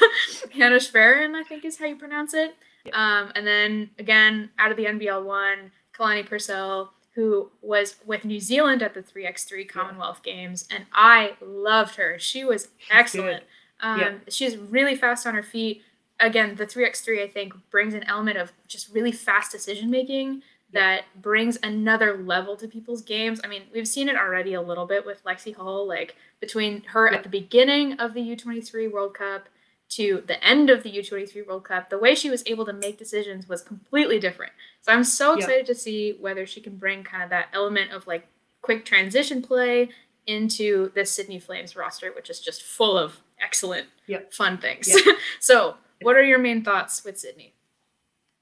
Hannah 0.54 0.80
Schwerin, 0.80 1.36
I 1.36 1.44
think 1.44 1.64
is 1.64 1.78
how 1.78 1.86
you 1.86 1.96
pronounce 1.96 2.34
it. 2.34 2.56
Um, 2.92 3.32
and 3.36 3.48
then 3.48 3.92
again, 3.98 4.50
out 4.60 4.72
of 4.72 4.78
the 4.78 4.86
NBL 4.86 5.24
one, 5.24 5.72
Kalani 5.98 6.26
Purcell, 6.26 6.94
who 7.16 7.52
was 7.62 7.96
with 8.06 8.26
New 8.26 8.40
Zealand 8.40 8.82
at 8.82 8.94
the 8.94 9.04
3x3 9.04 9.68
Commonwealth 9.70 10.22
yeah. 10.26 10.34
Games, 10.34 10.68
and 10.72 10.86
I 10.94 11.34
loved 11.42 11.96
her. 11.96 12.18
She 12.20 12.44
was 12.44 12.70
she's 12.78 12.90
excellent. 12.92 13.44
Um, 13.80 14.00
yeah. 14.00 14.14
She's 14.30 14.58
really 14.58 14.96
fast 14.96 15.28
on 15.28 15.36
her 15.36 15.44
feet. 15.44 15.84
Again, 16.20 16.56
the 16.56 16.66
3x3, 16.66 17.24
I 17.24 17.28
think, 17.28 17.54
brings 17.70 17.94
an 17.94 18.04
element 18.04 18.38
of 18.38 18.52
just 18.68 18.94
really 18.94 19.12
fast 19.12 19.52
decision 19.52 19.90
making 19.92 20.42
that 20.72 21.04
brings 21.22 21.60
another 21.62 22.18
level 22.18 22.56
to 22.58 22.68
people's 22.68 23.04
games. 23.04 23.40
I 23.44 23.48
mean, 23.48 23.64
we've 23.72 23.88
seen 23.88 24.10
it 24.10 24.16
already 24.16 24.56
a 24.56 24.62
little 24.62 24.88
bit 24.88 25.06
with 25.06 25.24
Lexie 25.24 25.56
Hull, 25.56 25.88
like 25.88 26.16
between 26.40 26.84
her 26.86 27.10
yeah. 27.10 27.18
at 27.18 27.24
the 27.24 27.30
beginning 27.30 27.94
of 27.94 28.14
the 28.14 28.22
U23 28.22 28.92
World 28.92 29.14
Cup 29.14 29.48
to 29.96 30.24
the 30.28 30.44
end 30.44 30.70
of 30.70 30.84
the 30.84 30.92
U23 30.92 31.48
World 31.48 31.66
Cup, 31.66 31.90
the 31.90 31.98
way 31.98 32.16
she 32.16 32.30
was 32.30 32.44
able 32.46 32.66
to 32.66 32.74
make 32.74 32.98
decisions 32.98 33.48
was 33.48 33.62
completely 33.62 34.20
different. 34.20 34.52
So 34.82 34.92
I'm 34.92 35.04
so 35.04 35.34
excited 35.34 35.66
to 35.68 35.76
see 35.76 36.18
whether 36.20 36.46
she 36.46 36.62
can 36.62 36.78
bring 36.78 37.04
kind 37.04 37.24
of 37.24 37.30
that 37.30 37.48
element 37.54 37.92
of 37.92 38.08
like 38.08 38.28
quick 38.62 38.86
transition 38.86 39.42
play 39.42 39.90
into 40.26 40.92
the 40.96 41.06
Sydney 41.06 41.40
Flames 41.40 41.76
roster, 41.76 42.12
which 42.14 42.30
is 42.30 42.40
just 42.40 42.64
full 42.64 42.98
of 42.98 43.20
excellent, 43.42 43.88
yep. 44.08 44.34
fun 44.34 44.58
things. 44.58 44.88
Yep. 44.88 45.18
so, 45.40 45.76
what 46.02 46.16
are 46.16 46.24
your 46.24 46.40
main 46.40 46.64
thoughts 46.64 47.04
with 47.04 47.20
Sydney? 47.20 47.54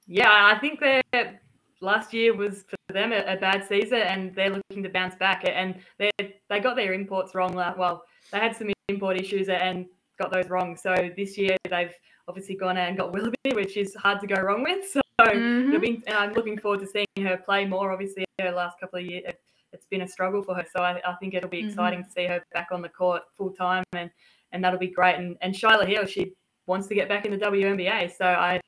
Yeah, 0.07 0.51
I 0.53 0.59
think 0.59 0.79
that 0.79 1.41
last 1.79 2.13
year 2.13 2.35
was 2.35 2.63
for 2.67 2.93
them 2.93 3.11
a, 3.11 3.33
a, 3.33 3.37
bad 3.37 3.67
season, 3.67 3.99
and 3.99 4.35
they're 4.35 4.49
looking 4.49 4.83
to 4.83 4.89
bounce 4.89 5.15
back. 5.15 5.43
And 5.47 5.75
they 5.97 6.11
they 6.49 6.59
got 6.59 6.75
their 6.75 6.93
imports 6.93 7.35
wrong. 7.35 7.55
Well, 7.55 8.03
they 8.31 8.39
had 8.39 8.55
some 8.55 8.71
import 8.89 9.19
issues, 9.19 9.49
and 9.49 9.85
got 10.21 10.31
those 10.31 10.49
wrong. 10.49 10.77
So 10.77 11.09
this 11.15 11.37
year 11.37 11.57
they've 11.69 11.93
obviously 12.27 12.55
gone 12.55 12.77
out 12.77 12.87
and 12.89 12.97
got 12.97 13.11
Willoughby, 13.11 13.53
which 13.53 13.77
is 13.77 13.95
hard 13.95 14.19
to 14.21 14.27
go 14.27 14.41
wrong 14.41 14.63
with. 14.63 14.97
So 15.21 15.27
mm-hmm. 15.27 15.79
be, 15.79 16.01
I'm 16.07 16.33
looking 16.33 16.57
forward 16.57 16.79
to 16.79 16.87
seeing 16.87 17.27
her 17.27 17.37
play 17.37 17.63
more. 17.65 17.91
Obviously, 17.91 18.25
her 18.39 18.49
last 18.49 18.79
couple 18.79 18.97
of 18.97 19.05
years, 19.05 19.23
it's 19.71 19.85
been 19.85 20.01
a 20.01 20.07
struggle 20.07 20.41
for 20.41 20.55
her. 20.55 20.65
So 20.75 20.81
I, 20.81 20.99
I 21.05 21.13
think 21.19 21.35
it'll 21.35 21.47
be 21.47 21.59
mm-hmm. 21.59 21.69
exciting 21.69 22.03
to 22.03 22.09
see 22.09 22.25
her 22.25 22.43
back 22.53 22.69
on 22.71 22.81
the 22.81 22.89
court 22.89 23.21
full 23.37 23.51
time, 23.51 23.83
and 23.93 24.09
and 24.51 24.63
that'll 24.63 24.79
be 24.79 24.87
great. 24.87 25.17
And 25.17 25.37
and 25.41 25.53
Shyla 25.53 25.85
Heal, 25.87 26.07
she 26.07 26.33
wants 26.65 26.87
to 26.87 26.95
get 26.95 27.07
back 27.07 27.25
in 27.25 27.31
the 27.31 27.37
WNBA. 27.37 28.17
So 28.17 28.25
I, 28.25 28.59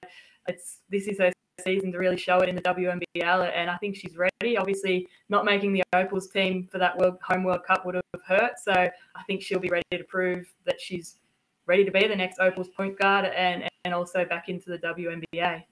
it's 0.48 0.82
this 0.92 1.08
is 1.08 1.18
her 1.18 1.32
season 1.60 1.92
to 1.92 1.98
really 1.98 2.18
show 2.18 2.38
it 2.38 2.50
in 2.50 2.56
the 2.56 2.62
WNBL, 2.62 3.52
and 3.56 3.68
I 3.68 3.78
think 3.78 3.96
she's 3.96 4.16
ready. 4.16 4.56
Obviously, 4.56 5.08
not 5.30 5.46
making 5.46 5.74
the 5.74 5.82
Opals 5.96 6.28
team 6.28 6.68
for 6.72 6.78
that 6.78 6.96
World 6.96 7.18
Home 7.28 7.44
World 7.44 7.64
Cup 7.66 7.84
would 7.84 7.96
have 7.96 8.04
hurt, 8.28 8.60
so 8.64 8.74
I 8.74 9.24
think 9.26 9.42
she'll 9.42 9.60
be 9.60 9.70
ready 9.70 9.84
to 9.92 10.04
prove 10.04 10.54
that 10.66 10.80
she's 10.80 11.16
ready 11.66 11.86
to 11.86 11.92
be 11.92 12.08
the 12.08 12.16
next 12.16 12.40
Opals 12.40 12.70
point 12.70 12.98
guard 13.00 13.26
and 13.26 13.70
and 13.86 13.94
also 13.94 14.26
back 14.26 14.50
into 14.50 14.70
the 14.70 14.78
WNBA. 14.80 15.64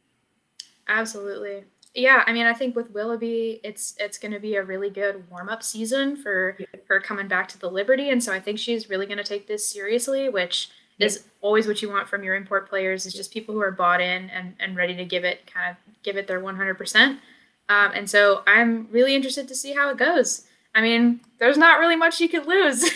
Absolutely. 0.88 1.64
Yeah, 1.94 2.24
I 2.26 2.32
mean, 2.32 2.46
I 2.46 2.54
think 2.54 2.76
with 2.76 2.92
Willoughby, 2.92 3.60
it's 3.64 3.96
it's 4.00 4.18
going 4.18 4.32
to 4.32 4.40
be 4.40 4.56
a 4.56 4.64
really 4.64 4.90
good 4.90 5.30
warm 5.30 5.50
up 5.50 5.62
season 5.62 6.16
for 6.16 6.56
yeah. 6.58 6.66
her 6.88 7.02
coming 7.02 7.28
back 7.28 7.50
to 7.50 7.60
the 7.60 7.70
Liberty, 7.70 8.10
and 8.10 8.24
so 8.24 8.32
I 8.32 8.40
think 8.40 8.60
she's 8.60 8.90
really 8.90 9.06
going 9.06 9.18
to 9.18 9.24
take 9.24 9.48
this 9.48 9.68
seriously, 9.68 10.30
which 10.30 10.70
yeah. 10.98 11.08
is 11.08 11.26
always 11.42 11.68
what 11.68 11.82
you 11.82 11.90
want 11.90 12.08
from 12.08 12.24
your 12.24 12.36
import 12.36 12.70
players 12.70 13.06
is 13.06 13.14
just 13.14 13.34
people 13.34 13.54
who 13.54 13.62
are 13.62 13.72
bought 13.72 14.00
in 14.00 14.30
and 14.30 14.56
and 14.60 14.78
ready 14.78 14.96
to 14.96 15.04
give 15.04 15.26
it 15.26 15.46
kind 15.52 15.72
of 15.72 15.78
give 16.04 16.16
it 16.16 16.28
their 16.28 16.40
one 16.40 16.56
hundred 16.56 16.78
percent. 16.78 17.20
Um, 17.68 17.92
and 17.94 18.10
so 18.10 18.44
I'm 18.48 18.88
really 18.92 19.14
interested 19.16 19.48
to 19.50 19.56
see 19.56 19.74
how 19.74 19.90
it 19.90 19.98
goes. 19.98 20.46
I 20.74 20.82
mean, 20.82 21.20
there's 21.38 21.58
not 21.58 21.80
really 21.80 21.96
much 21.96 22.20
you 22.20 22.30
could 22.30 22.48
lose. 22.48 22.82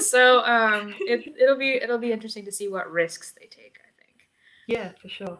so 0.08 0.44
um, 0.44 0.94
it, 1.00 1.34
it'll 1.40 1.58
be 1.58 1.72
it'll 1.74 1.98
be 1.98 2.12
interesting 2.12 2.44
to 2.44 2.52
see 2.52 2.68
what 2.68 2.90
risks 2.90 3.32
they 3.32 3.46
take. 3.46 3.78
I 3.80 4.04
think. 4.04 4.28
Yeah, 4.68 4.92
for 5.00 5.08
sure. 5.08 5.38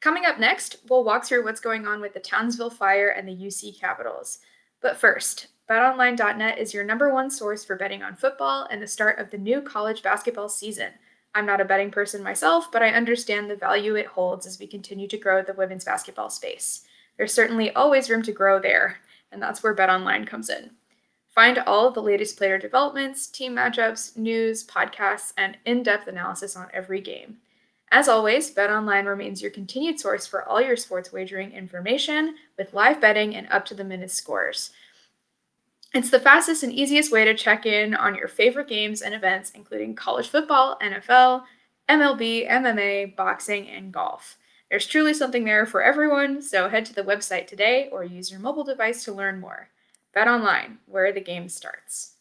Coming 0.00 0.26
up 0.26 0.38
next, 0.38 0.76
we'll 0.88 1.04
walk 1.04 1.24
through 1.24 1.44
what's 1.44 1.60
going 1.60 1.86
on 1.86 2.00
with 2.00 2.14
the 2.14 2.20
Townsville 2.20 2.70
Fire 2.70 3.08
and 3.08 3.26
the 3.26 3.34
UC 3.34 3.80
Capitals. 3.80 4.38
But 4.80 4.96
first, 4.96 5.48
BetOnline.net 5.68 6.56
is 6.56 6.72
your 6.72 6.84
number 6.84 7.12
one 7.12 7.30
source 7.30 7.64
for 7.64 7.76
betting 7.76 8.04
on 8.04 8.14
football 8.14 8.68
and 8.70 8.80
the 8.80 8.86
start 8.86 9.18
of 9.18 9.30
the 9.30 9.38
new 9.38 9.60
college 9.60 10.04
basketball 10.04 10.48
season. 10.48 10.92
I'm 11.34 11.46
not 11.46 11.60
a 11.60 11.64
betting 11.64 11.90
person 11.90 12.22
myself, 12.22 12.70
but 12.70 12.82
I 12.82 12.90
understand 12.90 13.50
the 13.50 13.56
value 13.56 13.96
it 13.96 14.06
holds 14.06 14.46
as 14.46 14.58
we 14.58 14.68
continue 14.68 15.08
to 15.08 15.18
grow 15.18 15.42
the 15.42 15.52
women's 15.52 15.84
basketball 15.84 16.30
space. 16.30 16.84
There's 17.16 17.34
certainly 17.34 17.72
always 17.74 18.08
room 18.08 18.22
to 18.22 18.32
grow 18.32 18.60
there 18.60 18.98
and 19.32 19.42
that's 19.42 19.62
where 19.62 19.74
BetOnline 19.74 20.26
comes 20.26 20.50
in. 20.50 20.70
Find 21.28 21.58
all 21.58 21.86
of 21.86 21.94
the 21.94 22.02
latest 22.02 22.36
player 22.36 22.58
developments, 22.58 23.26
team 23.26 23.54
matchups, 23.54 24.16
news, 24.16 24.66
podcasts, 24.66 25.32
and 25.36 25.56
in 25.64 25.82
depth 25.82 26.08
analysis 26.08 26.56
on 26.56 26.68
every 26.72 27.00
game. 27.00 27.38
As 27.90 28.08
always, 28.08 28.54
BetOnline 28.54 29.06
remains 29.06 29.40
your 29.40 29.50
continued 29.50 29.98
source 29.98 30.26
for 30.26 30.46
all 30.46 30.60
your 30.60 30.76
sports 30.76 31.12
wagering 31.12 31.52
information 31.52 32.34
with 32.58 32.74
live 32.74 33.00
betting 33.00 33.34
and 33.34 33.46
up 33.50 33.64
to 33.66 33.74
the 33.74 33.84
minute 33.84 34.10
scores. 34.10 34.70
It's 35.94 36.10
the 36.10 36.20
fastest 36.20 36.62
and 36.62 36.72
easiest 36.72 37.10
way 37.10 37.24
to 37.24 37.34
check 37.34 37.64
in 37.64 37.94
on 37.94 38.14
your 38.14 38.28
favorite 38.28 38.68
games 38.68 39.00
and 39.00 39.14
events, 39.14 39.52
including 39.54 39.94
college 39.94 40.28
football, 40.28 40.76
NFL, 40.82 41.44
MLB, 41.88 42.50
MMA, 42.50 43.16
boxing, 43.16 43.68
and 43.68 43.90
golf. 43.90 44.36
There's 44.70 44.86
truly 44.86 45.14
something 45.14 45.44
there 45.44 45.64
for 45.64 45.82
everyone, 45.82 46.42
so 46.42 46.68
head 46.68 46.84
to 46.86 46.94
the 46.94 47.02
website 47.02 47.46
today 47.46 47.88
or 47.90 48.04
use 48.04 48.30
your 48.30 48.40
mobile 48.40 48.64
device 48.64 49.02
to 49.04 49.12
learn 49.12 49.40
more. 49.40 49.70
Bet 50.12 50.28
online, 50.28 50.78
where 50.86 51.12
the 51.12 51.20
game 51.20 51.48
starts. 51.48 52.16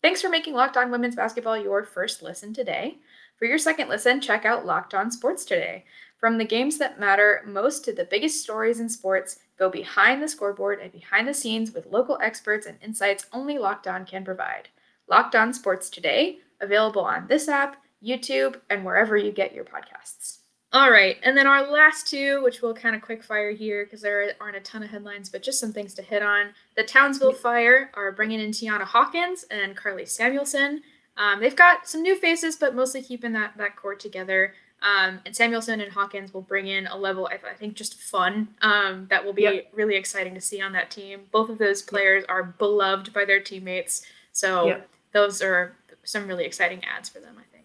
Thanks 0.00 0.22
for 0.22 0.28
making 0.28 0.54
Locked 0.54 0.76
On 0.76 0.92
Women's 0.92 1.16
Basketball 1.16 1.58
your 1.58 1.82
first 1.82 2.22
listen 2.22 2.54
today. 2.54 2.98
For 3.36 3.46
your 3.46 3.58
second 3.58 3.88
listen, 3.88 4.20
check 4.20 4.44
out 4.44 4.66
Locked 4.66 4.94
On 4.94 5.10
Sports 5.10 5.44
Today. 5.44 5.84
From 6.18 6.38
the 6.38 6.44
games 6.44 6.78
that 6.78 7.00
matter 7.00 7.42
most 7.44 7.84
to 7.84 7.92
the 7.92 8.04
biggest 8.04 8.40
stories 8.40 8.78
in 8.78 8.88
sports, 8.88 9.40
go 9.58 9.68
behind 9.68 10.22
the 10.22 10.28
scoreboard 10.28 10.80
and 10.80 10.92
behind 10.92 11.26
the 11.26 11.34
scenes 11.34 11.72
with 11.72 11.86
local 11.86 12.18
experts 12.22 12.66
and 12.66 12.78
insights 12.80 13.26
only 13.32 13.58
Locked 13.58 13.88
On 13.88 14.04
can 14.04 14.24
provide. 14.24 14.68
Locked 15.08 15.34
On 15.34 15.52
Sports 15.52 15.90
Today, 15.90 16.38
available 16.60 17.02
on 17.02 17.26
this 17.26 17.48
app, 17.48 17.82
YouTube, 18.04 18.60
and 18.70 18.84
wherever 18.84 19.16
you 19.16 19.32
get 19.32 19.54
your 19.54 19.64
podcasts. 19.64 20.38
All 20.70 20.90
right, 20.90 21.16
and 21.22 21.34
then 21.34 21.46
our 21.46 21.70
last 21.70 22.08
two, 22.08 22.42
which 22.42 22.60
we'll 22.60 22.74
kind 22.74 22.94
of 22.94 23.00
quick 23.00 23.22
fire 23.22 23.52
here 23.52 23.84
because 23.84 24.02
there 24.02 24.32
aren't 24.38 24.56
a 24.56 24.60
ton 24.60 24.82
of 24.82 24.90
headlines, 24.90 25.30
but 25.30 25.42
just 25.42 25.58
some 25.58 25.72
things 25.72 25.94
to 25.94 26.02
hit 26.02 26.22
on. 26.22 26.50
The 26.76 26.82
Townsville 26.82 27.32
Fire 27.32 27.90
are 27.94 28.12
bringing 28.12 28.38
in 28.38 28.50
Tianna 28.50 28.82
Hawkins 28.82 29.46
and 29.50 29.74
Karlie 29.74 30.04
Samuelson. 30.04 30.82
Um, 31.16 31.40
they've 31.40 31.56
got 31.56 31.88
some 31.88 32.02
new 32.02 32.14
faces, 32.16 32.56
but 32.56 32.74
mostly 32.74 33.00
keeping 33.00 33.32
that 33.32 33.56
that 33.56 33.76
core 33.76 33.94
together. 33.94 34.52
Um, 34.82 35.20
and 35.24 35.34
Samuelson 35.34 35.80
and 35.80 35.90
Hawkins 35.90 36.32
will 36.32 36.42
bring 36.42 36.66
in 36.66 36.86
a 36.86 36.96
level, 36.96 37.28
I, 37.32 37.50
I 37.50 37.54
think, 37.54 37.74
just 37.74 37.94
fun 37.94 38.48
um, 38.60 39.06
that 39.08 39.24
will 39.24 39.32
be 39.32 39.42
yep. 39.42 39.70
really 39.72 39.96
exciting 39.96 40.34
to 40.34 40.40
see 40.40 40.60
on 40.60 40.72
that 40.72 40.90
team. 40.90 41.22
Both 41.32 41.48
of 41.48 41.58
those 41.58 41.80
players 41.80 42.24
are 42.28 42.44
beloved 42.44 43.12
by 43.14 43.24
their 43.24 43.40
teammates, 43.40 44.02
so 44.32 44.66
yep. 44.66 44.88
those 45.12 45.40
are 45.40 45.72
some 46.04 46.28
really 46.28 46.44
exciting 46.44 46.84
ads 46.84 47.08
for 47.08 47.20
them, 47.20 47.36
I 47.38 47.42
think. 47.52 47.57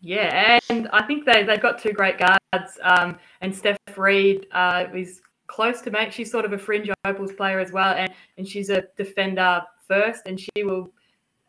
Yeah, 0.00 0.58
and 0.70 0.88
I 0.92 1.02
think 1.02 1.26
they 1.26 1.42
they've 1.42 1.60
got 1.60 1.80
two 1.80 1.92
great 1.92 2.18
guards. 2.18 2.78
Um, 2.82 3.18
and 3.42 3.54
Steph 3.54 3.76
Reid 3.96 4.46
uh, 4.52 4.86
is 4.94 5.20
close 5.46 5.82
to 5.82 5.90
make. 5.90 6.12
She's 6.12 6.30
sort 6.30 6.44
of 6.44 6.52
a 6.52 6.58
fringe 6.58 6.90
Opals 7.04 7.32
player 7.32 7.60
as 7.60 7.70
well, 7.72 7.94
and 7.94 8.10
and 8.38 8.48
she's 8.48 8.70
a 8.70 8.84
defender 8.96 9.62
first, 9.86 10.22
and 10.26 10.40
she 10.40 10.64
will 10.64 10.90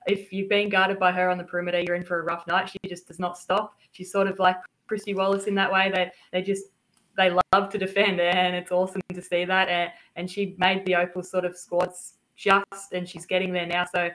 if 0.08 0.34
you've 0.34 0.50
been 0.50 0.70
guarded 0.70 1.00
by 1.00 1.12
her 1.12 1.30
on 1.30 1.38
the 1.38 1.44
perimeter, 1.44 1.80
you're 1.80 1.96
in 1.96 2.04
for 2.04 2.20
a 2.20 2.24
rough 2.24 2.48
night. 2.48 2.70
She 2.70 2.90
just 2.90 3.08
does 3.08 3.20
not 3.20 3.38
stop. 3.38 3.78
She's 3.92 4.12
sort 4.12 4.28
of 4.28 4.40
like 4.40 4.58
Kristy 4.90 5.16
Wallace 5.16 5.46
in 5.46 5.56
that 5.56 5.72
way. 5.72 5.92
They 5.94 6.12
they 6.32 6.42
just 6.42 6.66
they 7.18 7.30
love 7.54 7.70
to 7.70 7.78
defend, 7.78 8.20
and 8.20 8.56
it's 8.56 8.72
awesome 8.72 9.02
to 9.14 9.22
see 9.22 9.46
that. 9.46 9.70
And, 9.70 9.92
and 10.16 10.30
she 10.30 10.56
made 10.58 10.86
the 10.86 10.96
Opals 10.96 11.30
sort 11.30 11.46
of 11.46 11.58
squads 11.58 12.14
just, 12.36 12.94
and 12.94 13.08
she's 13.08 13.26
getting 13.26 13.54
there 13.54 13.68
now. 13.68 13.86
So 13.94 14.10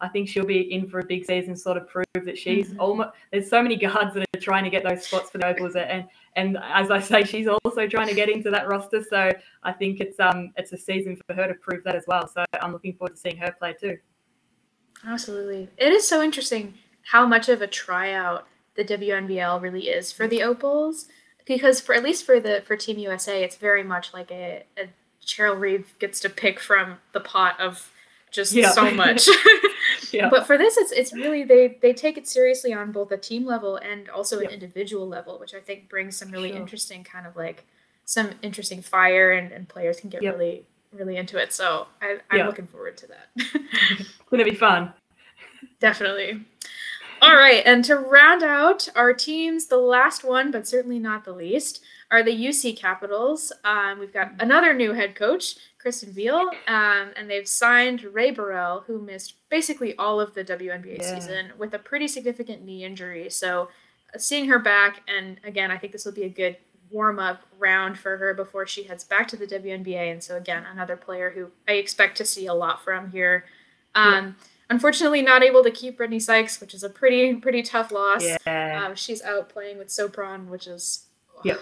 I 0.00 0.08
think 0.08 0.28
she'll 0.28 0.46
be 0.46 0.72
in 0.72 0.86
for 0.86 1.00
a 1.00 1.04
big 1.04 1.26
season, 1.26 1.56
sort 1.56 1.76
of 1.76 1.86
prove 1.88 2.06
that 2.14 2.38
she's 2.38 2.70
mm-hmm. 2.70 2.80
almost. 2.80 3.10
There's 3.30 3.48
so 3.48 3.62
many 3.62 3.76
guards 3.76 4.14
that 4.14 4.26
are 4.34 4.40
trying 4.40 4.64
to 4.64 4.70
get 4.70 4.82
those 4.82 5.06
spots 5.06 5.30
for 5.30 5.38
the 5.38 5.46
Opals, 5.46 5.76
and 5.76 6.06
and 6.36 6.58
as 6.62 6.90
I 6.90 7.00
say, 7.00 7.24
she's 7.24 7.46
also 7.46 7.86
trying 7.86 8.08
to 8.08 8.14
get 8.14 8.28
into 8.28 8.50
that 8.50 8.68
roster. 8.68 9.02
So 9.02 9.30
I 9.62 9.72
think 9.72 10.00
it's 10.00 10.18
um 10.18 10.52
it's 10.56 10.72
a 10.72 10.78
season 10.78 11.16
for 11.26 11.34
her 11.34 11.48
to 11.48 11.54
prove 11.54 11.84
that 11.84 11.94
as 11.94 12.04
well. 12.06 12.26
So 12.28 12.44
I'm 12.60 12.72
looking 12.72 12.94
forward 12.94 13.14
to 13.14 13.20
seeing 13.20 13.36
her 13.36 13.54
play 13.58 13.74
too. 13.74 13.98
Absolutely. 15.06 15.68
It 15.76 15.92
is 15.92 16.06
so 16.06 16.22
interesting 16.22 16.74
how 17.02 17.26
much 17.26 17.48
of 17.48 17.62
a 17.62 17.66
tryout 17.66 18.46
the 18.76 18.84
WNBL 18.84 19.60
really 19.60 19.88
is 19.88 20.12
for 20.12 20.26
the 20.26 20.42
Opals. 20.42 21.08
Because 21.46 21.80
for 21.80 21.94
at 21.94 22.02
least 22.02 22.24
for 22.24 22.38
the 22.38 22.62
for 22.66 22.76
Team 22.76 22.98
USA, 22.98 23.42
it's 23.42 23.56
very 23.56 23.82
much 23.82 24.12
like 24.14 24.30
a, 24.30 24.64
a 24.78 24.88
Cheryl 25.24 25.58
Reeve 25.58 25.94
gets 25.98 26.20
to 26.20 26.30
pick 26.30 26.60
from 26.60 26.98
the 27.12 27.20
pot 27.20 27.58
of 27.60 27.90
just 28.30 28.52
yeah. 28.52 28.70
so 28.70 28.90
much. 28.90 29.28
yeah. 30.12 30.28
But 30.28 30.46
for 30.46 30.56
this, 30.58 30.76
it's 30.76 30.92
it's 30.92 31.12
really 31.12 31.44
they 31.44 31.78
they 31.80 31.92
take 31.92 32.18
it 32.18 32.28
seriously 32.28 32.72
on 32.72 32.92
both 32.92 33.10
a 33.12 33.16
team 33.16 33.44
level 33.44 33.76
and 33.76 34.08
also 34.08 34.40
an 34.40 34.50
individual 34.50 35.08
level, 35.08 35.38
which 35.38 35.54
I 35.54 35.60
think 35.60 35.88
brings 35.88 36.16
some 36.16 36.30
really 36.30 36.50
sure. 36.50 36.58
interesting 36.58 37.04
kind 37.04 37.26
of 37.26 37.36
like 37.36 37.66
some 38.04 38.30
interesting 38.42 38.82
fire 38.82 39.32
and, 39.32 39.52
and 39.52 39.68
players 39.68 40.00
can 40.00 40.10
get 40.10 40.22
yep. 40.22 40.34
really 40.34 40.64
really 40.92 41.16
into 41.16 41.38
it. 41.38 41.52
So 41.52 41.86
I, 42.02 42.18
I'm 42.30 42.38
yeah. 42.38 42.46
looking 42.46 42.66
forward 42.66 42.96
to 42.98 43.06
that. 43.08 43.28
it's 43.36 44.08
gonna 44.30 44.44
be 44.44 44.54
fun. 44.54 44.92
Definitely. 45.78 46.44
All 47.22 47.36
right, 47.36 47.62
and 47.66 47.84
to 47.84 47.96
round 47.96 48.42
out 48.42 48.88
our 48.96 49.12
teams, 49.12 49.66
the 49.66 49.76
last 49.76 50.24
one, 50.24 50.50
but 50.50 50.66
certainly 50.66 50.98
not 50.98 51.26
the 51.26 51.34
least, 51.34 51.82
are 52.10 52.22
the 52.22 52.30
UC 52.30 52.78
Capitals. 52.78 53.52
Um, 53.62 53.98
we've 53.98 54.12
got 54.12 54.32
another 54.38 54.72
new 54.72 54.94
head 54.94 55.14
coach, 55.14 55.56
Kristen 55.80 56.12
Veal, 56.12 56.50
um, 56.68 57.12
and 57.16 57.28
they've 57.28 57.48
signed 57.48 58.02
Rae 58.02 58.30
Burrell, 58.30 58.84
who 58.86 59.00
missed 59.00 59.34
basically 59.48 59.96
all 59.96 60.20
of 60.20 60.34
the 60.34 60.44
WNBA 60.44 60.98
yeah. 60.98 61.14
season 61.14 61.52
with 61.56 61.72
a 61.72 61.78
pretty 61.78 62.06
significant 62.06 62.62
knee 62.62 62.84
injury. 62.84 63.30
So, 63.30 63.70
uh, 64.14 64.18
seeing 64.18 64.48
her 64.48 64.58
back, 64.58 65.02
and 65.08 65.38
again, 65.42 65.70
I 65.70 65.78
think 65.78 65.92
this 65.92 66.04
will 66.04 66.12
be 66.12 66.24
a 66.24 66.28
good 66.28 66.58
warm 66.90 67.18
up 67.18 67.42
round 67.58 67.98
for 67.98 68.18
her 68.18 68.34
before 68.34 68.66
she 68.66 68.82
heads 68.82 69.04
back 69.04 69.26
to 69.28 69.36
the 69.36 69.46
WNBA. 69.46 70.12
And 70.12 70.22
so, 70.22 70.36
again, 70.36 70.66
another 70.70 70.96
player 70.96 71.30
who 71.30 71.50
I 71.66 71.72
expect 71.72 72.18
to 72.18 72.26
see 72.26 72.46
a 72.46 72.54
lot 72.54 72.84
from 72.84 73.10
here. 73.10 73.46
Um, 73.94 74.12
yeah. 74.12 74.32
Unfortunately, 74.68 75.22
not 75.22 75.42
able 75.42 75.64
to 75.64 75.70
keep 75.70 75.98
Brittney 75.98 76.20
Sykes, 76.20 76.60
which 76.60 76.74
is 76.74 76.84
a 76.84 76.90
pretty 76.90 77.34
pretty 77.36 77.62
tough 77.62 77.90
loss. 77.90 78.22
Yeah. 78.22 78.84
Um, 78.84 78.94
she's 78.94 79.22
out 79.22 79.48
playing 79.48 79.78
with 79.78 79.88
Sopron, 79.88 80.48
which 80.48 80.66
is 80.66 81.06
oh, 81.34 81.40
yeah. 81.42 81.56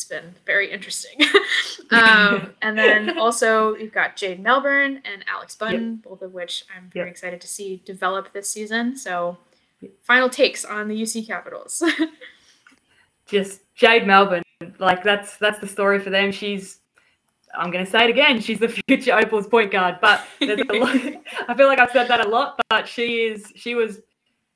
It's 0.00 0.08
been 0.08 0.34
very 0.46 0.72
interesting. 0.72 1.20
um, 1.90 2.54
and 2.62 2.78
then 2.78 3.18
also 3.18 3.74
you've 3.74 3.92
got 3.92 4.16
Jade 4.16 4.40
Melbourne 4.40 5.02
and 5.04 5.22
Alex 5.28 5.54
Bunton, 5.56 6.00
yep. 6.02 6.02
both 6.04 6.22
of 6.22 6.32
which 6.32 6.64
I'm 6.74 6.88
very 6.88 7.08
yep. 7.08 7.12
excited 7.12 7.38
to 7.42 7.46
see 7.46 7.82
develop 7.84 8.32
this 8.32 8.48
season. 8.48 8.96
So, 8.96 9.36
final 10.00 10.30
takes 10.30 10.64
on 10.64 10.88
the 10.88 10.94
UC 10.94 11.26
Capitals. 11.26 11.82
Just 13.26 13.60
Jade 13.74 14.06
Melbourne 14.06 14.42
like 14.78 15.02
that's 15.02 15.36
that's 15.36 15.58
the 15.58 15.66
story 15.66 15.98
for 15.98 16.08
them. 16.08 16.32
She's 16.32 16.78
I'm 17.54 17.70
going 17.70 17.84
to 17.84 17.90
say 17.90 18.04
it 18.04 18.10
again. 18.10 18.40
She's 18.40 18.58
the 18.58 18.68
future 18.68 19.14
Opals 19.14 19.48
point 19.48 19.70
guard, 19.70 19.98
but 20.00 20.24
there's 20.40 20.60
a 20.60 20.78
lot. 20.78 20.96
I 21.46 21.54
feel 21.54 21.66
like 21.66 21.78
I've 21.78 21.90
said 21.90 22.08
that 22.08 22.24
a 22.24 22.28
lot, 22.28 22.58
but 22.70 22.88
she 22.88 23.24
is. 23.24 23.52
She 23.54 23.74
was 23.74 24.00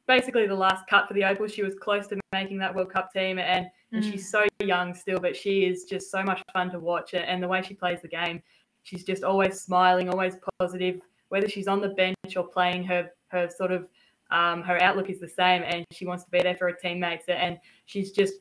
basically 0.06 0.46
the 0.46 0.54
last 0.54 0.86
cut 0.86 1.06
for 1.06 1.12
the 1.12 1.24
Opals. 1.24 1.52
She 1.52 1.62
was 1.62 1.74
close 1.74 2.06
to 2.06 2.18
making 2.32 2.56
that 2.58 2.74
World 2.74 2.90
Cup 2.90 3.12
team, 3.12 3.38
and 3.38 3.66
and 3.94 4.02
mm. 4.02 4.10
she's 4.10 4.28
so 4.28 4.44
young 4.60 4.92
still, 4.92 5.20
but 5.20 5.36
she 5.36 5.64
is 5.64 5.84
just 5.84 6.10
so 6.10 6.22
much 6.22 6.42
fun 6.52 6.70
to 6.72 6.80
watch. 6.80 7.14
And 7.14 7.42
the 7.42 7.48
way 7.48 7.62
she 7.62 7.74
plays 7.74 8.02
the 8.02 8.08
game, 8.08 8.42
she's 8.82 9.04
just 9.04 9.22
always 9.22 9.60
smiling, 9.60 10.08
always 10.08 10.36
positive. 10.58 11.00
Whether 11.28 11.48
she's 11.48 11.68
on 11.68 11.80
the 11.80 11.90
bench 11.90 12.36
or 12.36 12.46
playing, 12.46 12.84
her 12.84 13.10
her 13.28 13.48
sort 13.48 13.72
of 13.72 13.88
um, 14.30 14.62
her 14.62 14.82
outlook 14.82 15.10
is 15.10 15.20
the 15.20 15.28
same, 15.28 15.62
and 15.62 15.84
she 15.92 16.06
wants 16.06 16.24
to 16.24 16.30
be 16.30 16.40
there 16.40 16.56
for 16.56 16.68
her 16.68 16.76
teammates. 16.76 17.26
And 17.28 17.58
she's 17.86 18.10
just 18.10 18.34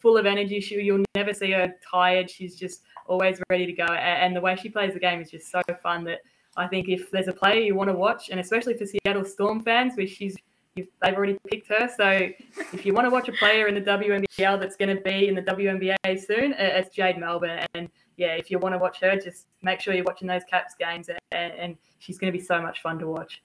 full 0.00 0.18
of 0.18 0.26
energy. 0.26 0.60
She, 0.60 0.76
you'll 0.82 1.04
never 1.14 1.32
see 1.32 1.50
her 1.52 1.74
tired. 1.90 2.30
She's 2.30 2.56
just 2.56 2.82
always 3.06 3.40
ready 3.50 3.66
to 3.66 3.72
go. 3.72 3.84
And 3.84 4.36
the 4.36 4.40
way 4.40 4.56
she 4.56 4.68
plays 4.68 4.92
the 4.92 5.00
game 5.00 5.20
is 5.20 5.30
just 5.30 5.50
so 5.50 5.62
fun 5.82 6.04
that 6.04 6.20
I 6.56 6.66
think 6.66 6.88
if 6.88 7.10
there's 7.10 7.28
a 7.28 7.32
player 7.32 7.60
you 7.60 7.74
want 7.74 7.88
to 7.88 7.96
watch, 7.96 8.28
and 8.28 8.38
especially 8.38 8.74
for 8.74 8.84
Seattle 8.84 9.24
Storm 9.24 9.62
fans, 9.62 9.96
where 9.96 10.06
she's 10.06 10.36
they've 10.76 10.88
already 11.04 11.38
picked 11.50 11.68
her. 11.68 11.88
So 11.96 12.30
if 12.72 12.86
you 12.86 12.94
want 12.94 13.06
to 13.06 13.10
watch 13.10 13.28
a 13.28 13.32
player 13.32 13.66
in 13.66 13.74
the 13.74 13.80
WNBL 13.80 14.60
that's 14.60 14.76
going 14.76 14.94
to 14.94 15.02
be 15.02 15.28
in 15.28 15.34
the 15.34 15.42
WNBA 15.42 15.96
soon, 16.26 16.54
it's 16.58 16.94
Jade 16.94 17.18
Melbourne. 17.18 17.66
And 17.74 17.88
yeah, 18.16 18.34
if 18.34 18.50
you 18.50 18.58
want 18.58 18.74
to 18.74 18.78
watch 18.78 19.00
her, 19.00 19.16
just 19.16 19.46
make 19.62 19.80
sure 19.80 19.94
you're 19.94 20.04
watching 20.04 20.28
those 20.28 20.44
Caps 20.44 20.74
games, 20.78 21.08
and, 21.08 21.52
and 21.52 21.76
she's 21.98 22.18
going 22.18 22.32
to 22.32 22.38
be 22.38 22.44
so 22.44 22.60
much 22.60 22.82
fun 22.82 22.98
to 22.98 23.06
watch. 23.06 23.42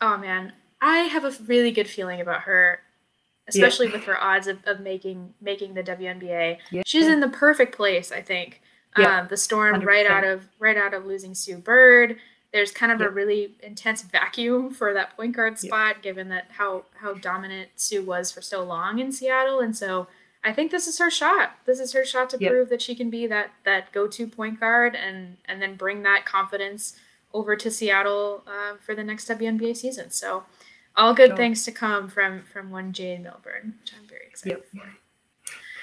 Oh 0.00 0.16
man, 0.16 0.52
I 0.80 1.00
have 1.00 1.24
a 1.24 1.32
really 1.46 1.70
good 1.70 1.88
feeling 1.88 2.20
about 2.20 2.40
her 2.42 2.80
especially 3.48 3.86
yeah. 3.86 3.92
with 3.92 4.04
her 4.04 4.20
odds 4.22 4.46
of, 4.46 4.58
of 4.66 4.80
making 4.80 5.32
making 5.40 5.74
the 5.74 5.82
WNBA. 5.82 6.58
Yeah. 6.70 6.82
She's 6.86 7.06
in 7.06 7.20
the 7.20 7.28
perfect 7.28 7.74
place, 7.74 8.12
I 8.12 8.22
think. 8.22 8.60
Yeah. 8.98 9.20
Um, 9.20 9.28
the 9.28 9.36
Storm 9.36 9.80
100%. 9.80 9.84
right 9.84 10.06
out 10.06 10.24
of 10.24 10.48
right 10.58 10.76
out 10.76 10.94
of 10.94 11.06
losing 11.06 11.34
Sue 11.34 11.58
Bird. 11.58 12.18
There's 12.52 12.70
kind 12.70 12.92
of 12.92 13.00
a 13.00 13.08
really 13.08 13.54
intense 13.62 14.02
vacuum 14.02 14.70
for 14.72 14.92
that 14.92 15.16
point 15.16 15.34
guard 15.34 15.58
spot, 15.58 16.02
given 16.02 16.28
that 16.28 16.48
how 16.50 16.84
how 16.94 17.14
dominant 17.14 17.70
Sue 17.76 18.02
was 18.02 18.30
for 18.30 18.42
so 18.42 18.62
long 18.62 18.98
in 18.98 19.10
Seattle, 19.10 19.60
and 19.60 19.74
so 19.76 20.06
I 20.44 20.52
think 20.52 20.70
this 20.70 20.86
is 20.86 20.98
her 20.98 21.10
shot. 21.10 21.56
This 21.66 21.78
is 21.78 21.92
her 21.92 22.04
shot 22.04 22.30
to 22.30 22.38
prove 22.38 22.68
that 22.68 22.82
she 22.82 22.94
can 22.94 23.10
be 23.10 23.26
that 23.26 23.52
that 23.64 23.92
go 23.92 24.06
to 24.08 24.26
point 24.26 24.60
guard 24.60 24.94
and 24.94 25.36
and 25.46 25.62
then 25.62 25.76
bring 25.76 26.02
that 26.02 26.26
confidence 26.26 26.96
over 27.32 27.56
to 27.56 27.70
Seattle 27.70 28.42
uh, 28.46 28.76
for 28.76 28.94
the 28.94 29.04
next 29.04 29.28
WNBA 29.28 29.76
season. 29.76 30.10
So 30.10 30.44
all 30.96 31.14
good 31.14 31.30
sure. 31.30 31.36
things 31.36 31.64
to 31.64 31.72
come 31.72 32.08
from 32.08 32.42
from 32.42 32.70
one 32.70 32.92
Jade 32.92 33.22
Melbourne, 33.22 33.74
which 33.80 33.94
I'm 33.98 34.06
very 34.06 34.26
excited 34.26 34.62
yep. 34.74 34.84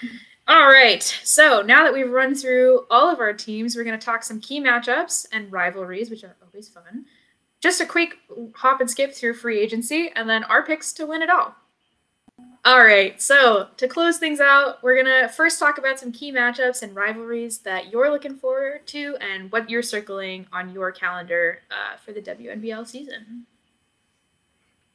for. 0.02 0.08
All 0.50 0.68
right. 0.68 1.04
So 1.24 1.62
now 1.62 1.84
that 1.84 1.94
we've 1.94 2.10
run 2.10 2.34
through 2.34 2.88
all 2.90 3.08
of 3.08 3.20
our 3.20 3.34
teams, 3.34 3.76
we're 3.76 3.84
going 3.84 4.00
to 4.00 4.04
talk 4.04 4.24
some 4.24 4.42
key 4.42 4.60
matchups 4.60 5.28
and 5.32 5.52
rivalries, 5.52 6.10
which 6.10 6.24
are 6.24 6.36
always 6.42 6.68
fun. 6.68 7.06
Just 7.62 7.82
a 7.82 7.86
quick 7.86 8.18
hop 8.56 8.82
and 8.82 8.90
skip 8.90 9.14
through 9.14 9.36
free 9.36 9.60
agency, 9.60 10.12
and 10.16 10.28
then 10.28 10.44
our 10.46 10.66
picks 10.66 10.92
to 10.94 11.06
win 11.06 11.22
it 11.22 11.30
all. 11.30 11.54
All 12.66 12.84
right. 12.84 13.22
So 13.22 13.68
to 13.78 13.88
close 13.88 14.18
things 14.18 14.40
out, 14.40 14.82
we're 14.82 14.96
going 14.96 15.22
to 15.22 15.32
first 15.32 15.60
talk 15.60 15.78
about 15.78 16.00
some 16.00 16.12
key 16.12 16.32
matchups 16.32 16.82
and 16.82 16.96
rivalries 16.96 17.60
that 17.60 17.92
you're 17.92 18.10
looking 18.10 18.36
forward 18.36 18.88
to 18.88 19.18
and 19.22 19.52
what 19.52 19.70
you're 19.70 19.84
circling 19.84 20.48
on 20.52 20.74
your 20.74 20.92
calendar 20.92 21.60
uh, 21.70 21.98
for 21.98 22.12
the 22.12 22.22
WNBL 22.22 22.88
season. 22.88 23.46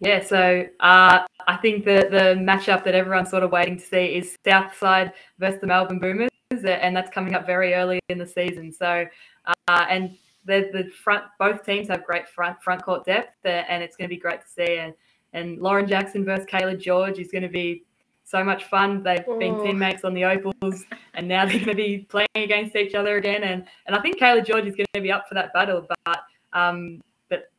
Yeah, 0.04 0.22
so 0.22 0.66
uh, 0.80 1.20
I 1.46 1.56
think 1.56 1.86
the 1.86 2.08
the 2.10 2.36
matchup 2.38 2.84
that 2.84 2.94
everyone's 2.94 3.30
sort 3.30 3.42
of 3.42 3.50
waiting 3.50 3.78
to 3.78 3.84
see 3.84 4.16
is 4.16 4.36
Southside 4.46 5.12
versus 5.38 5.62
the 5.62 5.66
Melbourne 5.66 5.98
Boomers, 5.98 6.30
and 6.50 6.94
that's 6.94 7.10
coming 7.10 7.34
up 7.34 7.46
very 7.46 7.72
early 7.72 8.00
in 8.10 8.18
the 8.18 8.26
season. 8.26 8.70
So, 8.70 9.06
uh, 9.46 9.86
and 9.88 10.16
the 10.44 10.68
the 10.74 10.90
front 10.90 11.24
both 11.38 11.64
teams 11.64 11.88
have 11.88 12.04
great 12.04 12.28
front 12.28 12.62
front 12.62 12.82
court 12.82 13.06
depth, 13.06 13.34
uh, 13.46 13.48
and 13.48 13.82
it's 13.82 13.96
going 13.96 14.08
to 14.08 14.14
be 14.14 14.20
great 14.20 14.42
to 14.42 14.48
see. 14.48 14.76
And 14.76 14.92
and 15.32 15.58
Lauren 15.58 15.88
Jackson 15.88 16.22
versus 16.22 16.44
Kayla 16.46 16.78
George 16.78 17.18
is 17.18 17.30
going 17.32 17.42
to 17.42 17.48
be 17.48 17.84
so 18.24 18.44
much 18.44 18.64
fun. 18.64 19.02
They've 19.02 19.24
oh. 19.26 19.38
been 19.38 19.62
teammates 19.62 20.04
on 20.04 20.12
the 20.12 20.24
Opals, 20.24 20.84
and 21.14 21.26
now 21.26 21.46
they're 21.46 21.54
going 21.64 21.68
to 21.68 21.74
be 21.74 22.06
playing 22.10 22.28
against 22.36 22.76
each 22.76 22.94
other 22.94 23.16
again. 23.16 23.42
And 23.42 23.64
and 23.86 23.96
I 23.96 24.02
think 24.02 24.18
Kayla 24.18 24.44
George 24.44 24.66
is 24.66 24.76
going 24.76 24.86
to 24.92 25.00
be 25.00 25.10
up 25.10 25.26
for 25.28 25.34
that 25.34 25.54
battle, 25.54 25.86
but 26.04 26.18
um, 26.52 27.00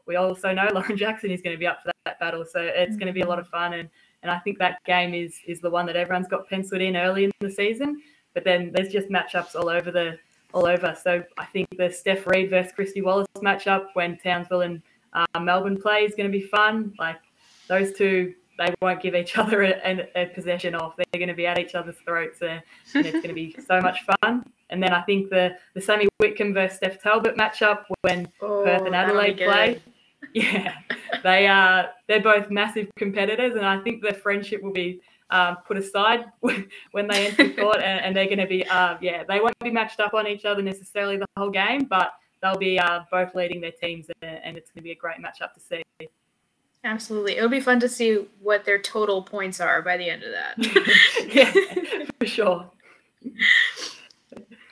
we 0.05 0.15
also 0.15 0.53
know 0.53 0.67
Lauren 0.73 0.97
Jackson 0.97 1.31
is 1.31 1.41
going 1.41 1.55
to 1.55 1.59
be 1.59 1.67
up 1.67 1.81
for 1.81 1.87
that, 1.87 1.95
that 2.05 2.19
battle. 2.19 2.45
So 2.45 2.61
it's 2.61 2.91
mm-hmm. 2.91 2.99
going 2.99 3.07
to 3.07 3.13
be 3.13 3.21
a 3.21 3.27
lot 3.27 3.39
of 3.39 3.47
fun. 3.47 3.73
And, 3.73 3.89
and 4.23 4.31
I 4.31 4.39
think 4.39 4.57
that 4.59 4.83
game 4.85 5.13
is 5.13 5.39
is 5.47 5.61
the 5.61 5.69
one 5.69 5.85
that 5.85 5.95
everyone's 5.95 6.27
got 6.27 6.49
penciled 6.49 6.81
in 6.81 6.97
early 6.97 7.25
in 7.25 7.31
the 7.39 7.51
season. 7.51 8.01
But 8.33 8.43
then 8.43 8.71
there's 8.73 8.91
just 8.91 9.09
matchups 9.09 9.55
all 9.55 9.69
over 9.69 9.91
the 9.91 10.17
all 10.53 10.65
over. 10.65 10.97
So 11.01 11.23
I 11.37 11.45
think 11.45 11.67
the 11.77 11.91
Steph 11.91 12.25
Reid 12.25 12.49
versus 12.49 12.71
Kristy 12.77 13.03
Wallace 13.03 13.27
matchup 13.37 13.87
when 13.93 14.17
Townsville 14.17 14.61
and 14.61 14.81
uh, 15.13 15.39
Melbourne 15.39 15.79
play 15.79 16.05
is 16.05 16.15
going 16.15 16.31
to 16.31 16.37
be 16.37 16.43
fun. 16.43 16.93
Like 16.97 17.19
those 17.67 17.93
two 17.93 18.33
they 18.57 18.73
won't 18.81 19.01
give 19.01 19.15
each 19.15 19.37
other 19.37 19.63
a, 19.63 20.07
a, 20.15 20.25
possession 20.27 20.75
off. 20.75 20.95
They're 20.95 21.19
going 21.19 21.27
to 21.27 21.35
be 21.35 21.45
at 21.45 21.59
each 21.59 21.75
other's 21.75 21.97
throats, 22.05 22.41
and, 22.41 22.61
and 22.93 23.05
it's 23.05 23.17
going 23.17 23.27
to 23.27 23.33
be 23.33 23.55
so 23.67 23.81
much 23.81 23.99
fun. 24.21 24.45
And 24.69 24.81
then 24.81 24.93
I 24.93 25.01
think 25.01 25.29
the 25.29 25.57
the 25.73 25.81
Sammy 25.81 26.07
Whitcomb 26.17 26.53
versus 26.53 26.77
Steph 26.77 27.01
Talbot 27.01 27.37
matchup 27.37 27.83
when 28.01 28.27
oh, 28.41 28.63
Perth 28.63 28.85
and 28.85 28.95
Adelaide 28.95 29.37
play, 29.37 29.81
yeah, 30.35 30.73
they 31.23 31.47
are 31.47 31.91
they're 32.07 32.21
both 32.21 32.49
massive 32.49 32.89
competitors, 32.97 33.55
and 33.55 33.65
I 33.65 33.79
think 33.79 34.03
their 34.03 34.13
friendship 34.13 34.61
will 34.61 34.73
be 34.73 34.99
um, 35.29 35.57
put 35.65 35.77
aside 35.77 36.25
when 36.39 37.07
they 37.07 37.27
enter 37.27 37.49
court, 37.61 37.77
and, 37.77 38.01
and, 38.01 38.15
they're 38.15 38.25
going 38.25 38.39
to 38.39 38.45
be 38.45 38.67
uh, 38.67 38.97
yeah 39.01 39.23
they 39.23 39.39
won't 39.39 39.57
be 39.63 39.71
matched 39.71 40.01
up 40.01 40.13
on 40.13 40.27
each 40.27 40.43
other 40.43 40.61
necessarily 40.61 41.15
the 41.15 41.25
whole 41.37 41.49
game, 41.49 41.85
but 41.85 42.15
they'll 42.41 42.57
be 42.57 42.77
uh, 42.77 42.99
both 43.09 43.33
leading 43.33 43.61
their 43.61 43.71
teams, 43.71 44.07
and, 44.21 44.39
and 44.43 44.57
it's 44.57 44.69
going 44.71 44.81
to 44.81 44.83
be 44.83 44.91
a 44.91 44.95
great 44.95 45.17
matchup 45.17 45.53
to 45.53 45.61
see. 45.61 46.09
Absolutely. 46.83 47.37
It'll 47.37 47.49
be 47.49 47.61
fun 47.61 47.79
to 47.79 47.89
see 47.89 48.27
what 48.41 48.65
their 48.65 48.77
total 48.77 49.23
points 49.23 49.59
are 49.59 49.81
by 49.81 49.97
the 49.97 50.07
end 50.07 50.23
of 50.23 50.31
that. 50.33 51.27
yeah, 51.33 52.05
for 52.19 52.27
sure. 52.27 52.69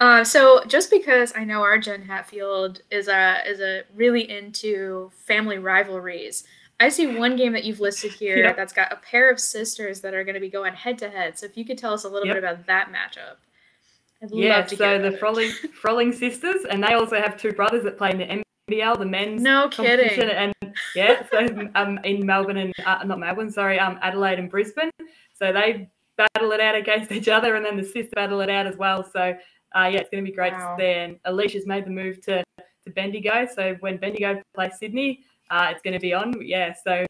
Uh, 0.04 0.22
so 0.22 0.62
just 0.66 0.92
because 0.92 1.32
I 1.34 1.46
know 1.46 1.62
our 1.62 1.78
Jen 1.78 2.02
Hatfield 2.02 2.82
is 2.92 3.08
a 3.08 3.38
is 3.48 3.62
a 3.62 3.84
really 3.96 4.30
into 4.30 5.10
family 5.16 5.60
rivalries, 5.60 6.44
I 6.82 6.90
see 6.90 7.16
one 7.18 7.38
game 7.38 7.54
that 7.54 7.64
you've 7.64 7.80
listed 7.80 8.12
here 8.12 8.36
yep. 8.36 8.58
that's 8.58 8.74
got 8.74 8.92
a 8.92 8.98
pair 8.98 9.32
of 9.32 9.40
sisters 9.40 10.02
that 10.02 10.14
are 10.14 10.26
going 10.26 10.34
to 10.34 10.42
be 10.42 10.50
going 10.50 10.74
head 10.74 10.98
to 10.98 11.10
head. 11.10 11.40
So 11.40 11.46
if 11.46 11.56
you 11.56 11.64
could 11.64 11.78
tell 11.78 11.94
us 11.94 12.04
a 12.04 12.10
little 12.10 12.28
yep. 12.28 12.36
bit 12.36 12.44
about 12.44 12.66
that 12.68 12.90
matchup. 12.90 13.38
I'd 14.22 14.32
yeah, 14.32 14.66
so 14.66 15.00
the 15.00 15.16
Froling, 15.18 15.52
Froling 15.72 16.12
sisters, 16.12 16.66
and 16.70 16.84
they 16.84 16.96
also 16.96 17.22
have 17.22 17.38
two 17.38 17.54
brothers 17.54 17.86
that 17.86 17.98
play 17.98 18.12
in 18.12 18.18
the 18.18 18.44
NBL, 18.70 19.00
the 19.00 19.06
men's 19.06 19.42
no 19.42 19.70
kidding, 19.70 20.20
and 20.20 20.54
yeah, 20.96 21.26
so 21.32 21.70
um, 21.76 21.98
in 22.00 22.26
Melbourne 22.26 22.58
and 22.58 22.74
uh, 22.86 23.06
not 23.06 23.20
Melbourne, 23.20 23.52
sorry, 23.52 23.80
um, 23.80 23.98
Adelaide 24.02 24.40
and 24.40 24.50
Brisbane. 24.50 24.92
So 25.34 25.54
they 25.54 25.90
battle 26.18 26.52
it 26.52 26.60
out 26.60 26.76
against 26.76 27.10
each 27.14 27.30
other, 27.30 27.56
and 27.56 27.66
then 27.66 27.78
the 27.78 27.84
sisters 27.84 28.10
battle 28.14 28.42
it 28.42 28.50
out 28.50 28.68
as 28.68 28.76
well. 28.76 29.10
So 29.10 29.38
uh, 29.76 29.90
yeah, 29.92 30.00
it's 30.00 30.10
going 30.10 30.24
to 30.24 30.30
be 30.30 30.36
great 30.36 30.54
wow. 30.54 30.78
And 30.78 31.20
Alicia's 31.26 31.66
made 31.66 31.86
the 31.86 31.92
move 31.92 32.22
to 32.22 32.44
to 32.58 32.90
Bendigo, 32.92 33.48
so 33.54 33.76
when 33.80 33.98
Bendigo 33.98 34.42
play 34.54 34.70
Sydney, 34.78 35.22
uh, 35.50 35.70
it's 35.72 35.82
going 35.82 35.94
to 35.94 36.00
be 36.00 36.14
on. 36.14 36.34
Yeah, 36.42 36.74
so 36.74 37.06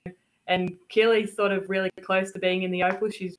and 0.48 0.76
Keely's 0.90 1.36
sort 1.36 1.52
of 1.52 1.70
really 1.70 1.90
close 2.04 2.32
to 2.32 2.40
being 2.40 2.64
in 2.64 2.72
the 2.72 2.84
Opals. 2.84 3.16
She's 3.16 3.38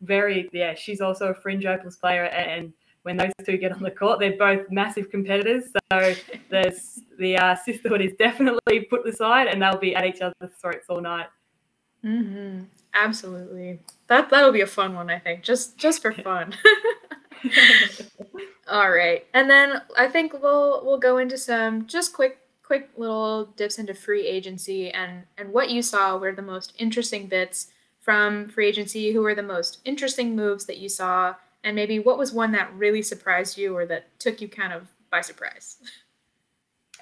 very 0.00 0.48
yeah, 0.52 0.74
she's 0.74 1.00
also 1.00 1.28
a 1.28 1.34
fringe 1.34 1.66
Opals 1.66 1.96
player 1.96 2.24
and 2.24 2.72
when 3.06 3.16
those 3.16 3.30
two 3.44 3.56
get 3.56 3.70
on 3.70 3.82
the 3.82 3.90
court. 3.90 4.18
They're 4.18 4.36
both 4.36 4.68
massive 4.68 5.10
competitors, 5.10 5.66
so 5.92 6.14
there's 6.50 7.00
the 7.18 7.36
uh, 7.36 7.54
sisterhood 7.54 8.00
is 8.00 8.12
definitely 8.18 8.80
put 8.80 9.06
aside, 9.06 9.46
and 9.46 9.62
they'll 9.62 9.78
be 9.78 9.94
at 9.94 10.04
each 10.04 10.20
other's 10.20 10.54
throats 10.60 10.86
all 10.88 11.00
night. 11.00 11.26
Mm-hmm. 12.04 12.64
Absolutely, 12.94 13.78
that 14.08 14.28
that'll 14.28 14.52
be 14.52 14.62
a 14.62 14.66
fun 14.66 14.94
one. 14.94 15.08
I 15.08 15.20
think 15.20 15.42
just 15.42 15.78
just 15.78 16.02
for 16.02 16.12
fun. 16.28 16.54
all 18.68 18.90
right, 18.90 19.26
and 19.34 19.48
then 19.48 19.82
I 19.96 20.08
think 20.08 20.32
we'll 20.32 20.84
we'll 20.84 20.98
go 20.98 21.18
into 21.18 21.38
some 21.38 21.86
just 21.86 22.12
quick 22.12 22.38
quick 22.62 22.90
little 22.96 23.46
dips 23.56 23.78
into 23.78 23.94
free 23.94 24.26
agency 24.26 24.90
and 24.90 25.24
and 25.38 25.52
what 25.52 25.70
you 25.70 25.82
saw 25.82 26.16
were 26.16 26.32
the 26.32 26.42
most 26.42 26.72
interesting 26.78 27.26
bits 27.26 27.68
from 28.00 28.48
free 28.48 28.68
agency. 28.68 29.12
Who 29.12 29.22
were 29.22 29.34
the 29.34 29.42
most 29.42 29.78
interesting 29.84 30.34
moves 30.36 30.66
that 30.66 30.78
you 30.78 30.88
saw? 30.88 31.34
and 31.66 31.74
maybe 31.74 31.98
what 31.98 32.16
was 32.16 32.32
one 32.32 32.52
that 32.52 32.72
really 32.74 33.02
surprised 33.02 33.58
you 33.58 33.76
or 33.76 33.84
that 33.86 34.18
took 34.20 34.40
you 34.40 34.48
kind 34.48 34.72
of 34.72 34.86
by 35.10 35.20
surprise? 35.20 35.78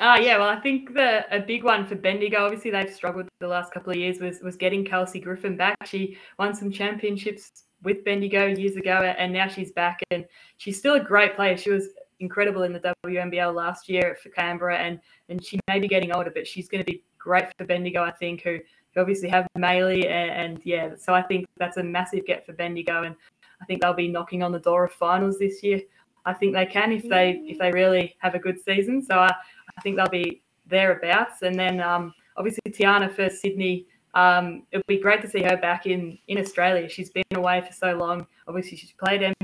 Uh, 0.01 0.19
yeah, 0.21 0.39
well, 0.39 0.49
I 0.49 0.59
think 0.59 0.95
the 0.95 1.25
a 1.31 1.39
big 1.39 1.63
one 1.63 1.87
for 1.87 1.97
Bendigo, 1.97 2.47
obviously 2.47 2.71
they've 2.71 2.93
struggled 2.93 3.29
the 3.41 3.47
last 3.47 3.73
couple 3.73 3.93
of 3.93 3.99
years, 3.99 4.19
was 4.21 4.41
was 4.41 4.57
getting 4.57 4.85
Kelsey 4.85 5.21
Griffin 5.21 5.57
back. 5.57 5.77
She 5.85 6.17
won 6.39 6.55
some 6.55 6.73
championships 6.73 7.65
with 7.85 8.05
Bendigo 8.05 8.47
years 8.47 8.77
ago, 8.77 9.15
and 9.19 9.33
now 9.33 9.49
she's 9.49 9.73
back, 9.73 10.01
and 10.11 10.25
she's 10.57 10.79
still 10.79 10.95
a 10.95 11.01
great 11.01 11.37
player. 11.37 11.57
She 11.57 11.71
was 11.71 11.89
incredible 12.21 12.63
in 12.63 12.73
the 12.73 12.95
WNBL 13.07 13.55
last 13.55 13.89
year 13.89 14.17
for 14.23 14.31
Canberra, 14.31 14.79
and 14.79 14.99
and 15.29 15.45
she 15.45 15.61
may 15.69 15.79
be 15.79 15.89
getting 15.89 16.13
older, 16.13 16.31
but 16.31 16.47
she's 16.47 16.69
going 16.69 16.83
to 16.85 16.91
be 16.91 17.03
great 17.19 17.47
for 17.57 17.65
Bendigo, 17.65 18.03
I 18.03 18.11
think, 18.11 18.43
who, 18.43 18.59
who 18.95 19.01
obviously 19.01 19.29
have 19.31 19.47
Maylee, 19.57 20.07
and, 20.07 20.31
and, 20.31 20.61
yeah, 20.65 20.95
so 20.99 21.15
I 21.15 21.23
think 21.23 21.47
that's 21.57 21.79
a 21.79 21.83
massive 21.83 22.27
get 22.27 22.45
for 22.45 22.53
Bendigo, 22.53 23.05
and 23.05 23.17
I 23.63 23.65
think 23.65 23.81
they'll 23.81 23.95
be 23.95 24.09
knocking 24.09 24.43
on 24.43 24.53
the 24.53 24.59
door 24.59 24.85
of 24.85 24.93
finals 24.93 25.39
this 25.39 25.63
year. 25.63 25.81
I 26.27 26.33
think 26.33 26.55
they 26.55 26.67
can 26.67 26.93
if 26.93 27.09
they 27.09 27.43
if 27.45 27.59
they 27.59 27.71
really 27.71 28.17
have 28.19 28.35
a 28.35 28.39
good 28.39 28.63
season. 28.63 29.03
So 29.03 29.19
I, 29.19 29.29
I 29.29 29.81
think 29.83 29.97
they'll 29.97 30.09
be 30.09 30.43
thereabouts. 30.67 31.43
And 31.43 31.59
then 31.59 31.81
um, 31.81 32.15
obviously 32.37 32.63
Tiana 32.71 33.15
for 33.15 33.29
Sydney. 33.29 33.87
Um, 34.15 34.63
it 34.71 34.77
would 34.77 34.87
be 34.87 35.01
great 35.01 35.23
to 35.23 35.29
see 35.29 35.43
her 35.43 35.57
back 35.57 35.87
in 35.87 36.19
in 36.29 36.39
Australia. 36.39 36.89
She's 36.89 37.11
been 37.11 37.25
away 37.35 37.61
for 37.61 37.73
so 37.73 37.93
long. 37.95 38.27
Obviously, 38.47 38.77
she's 38.77 38.93
played 38.93 39.35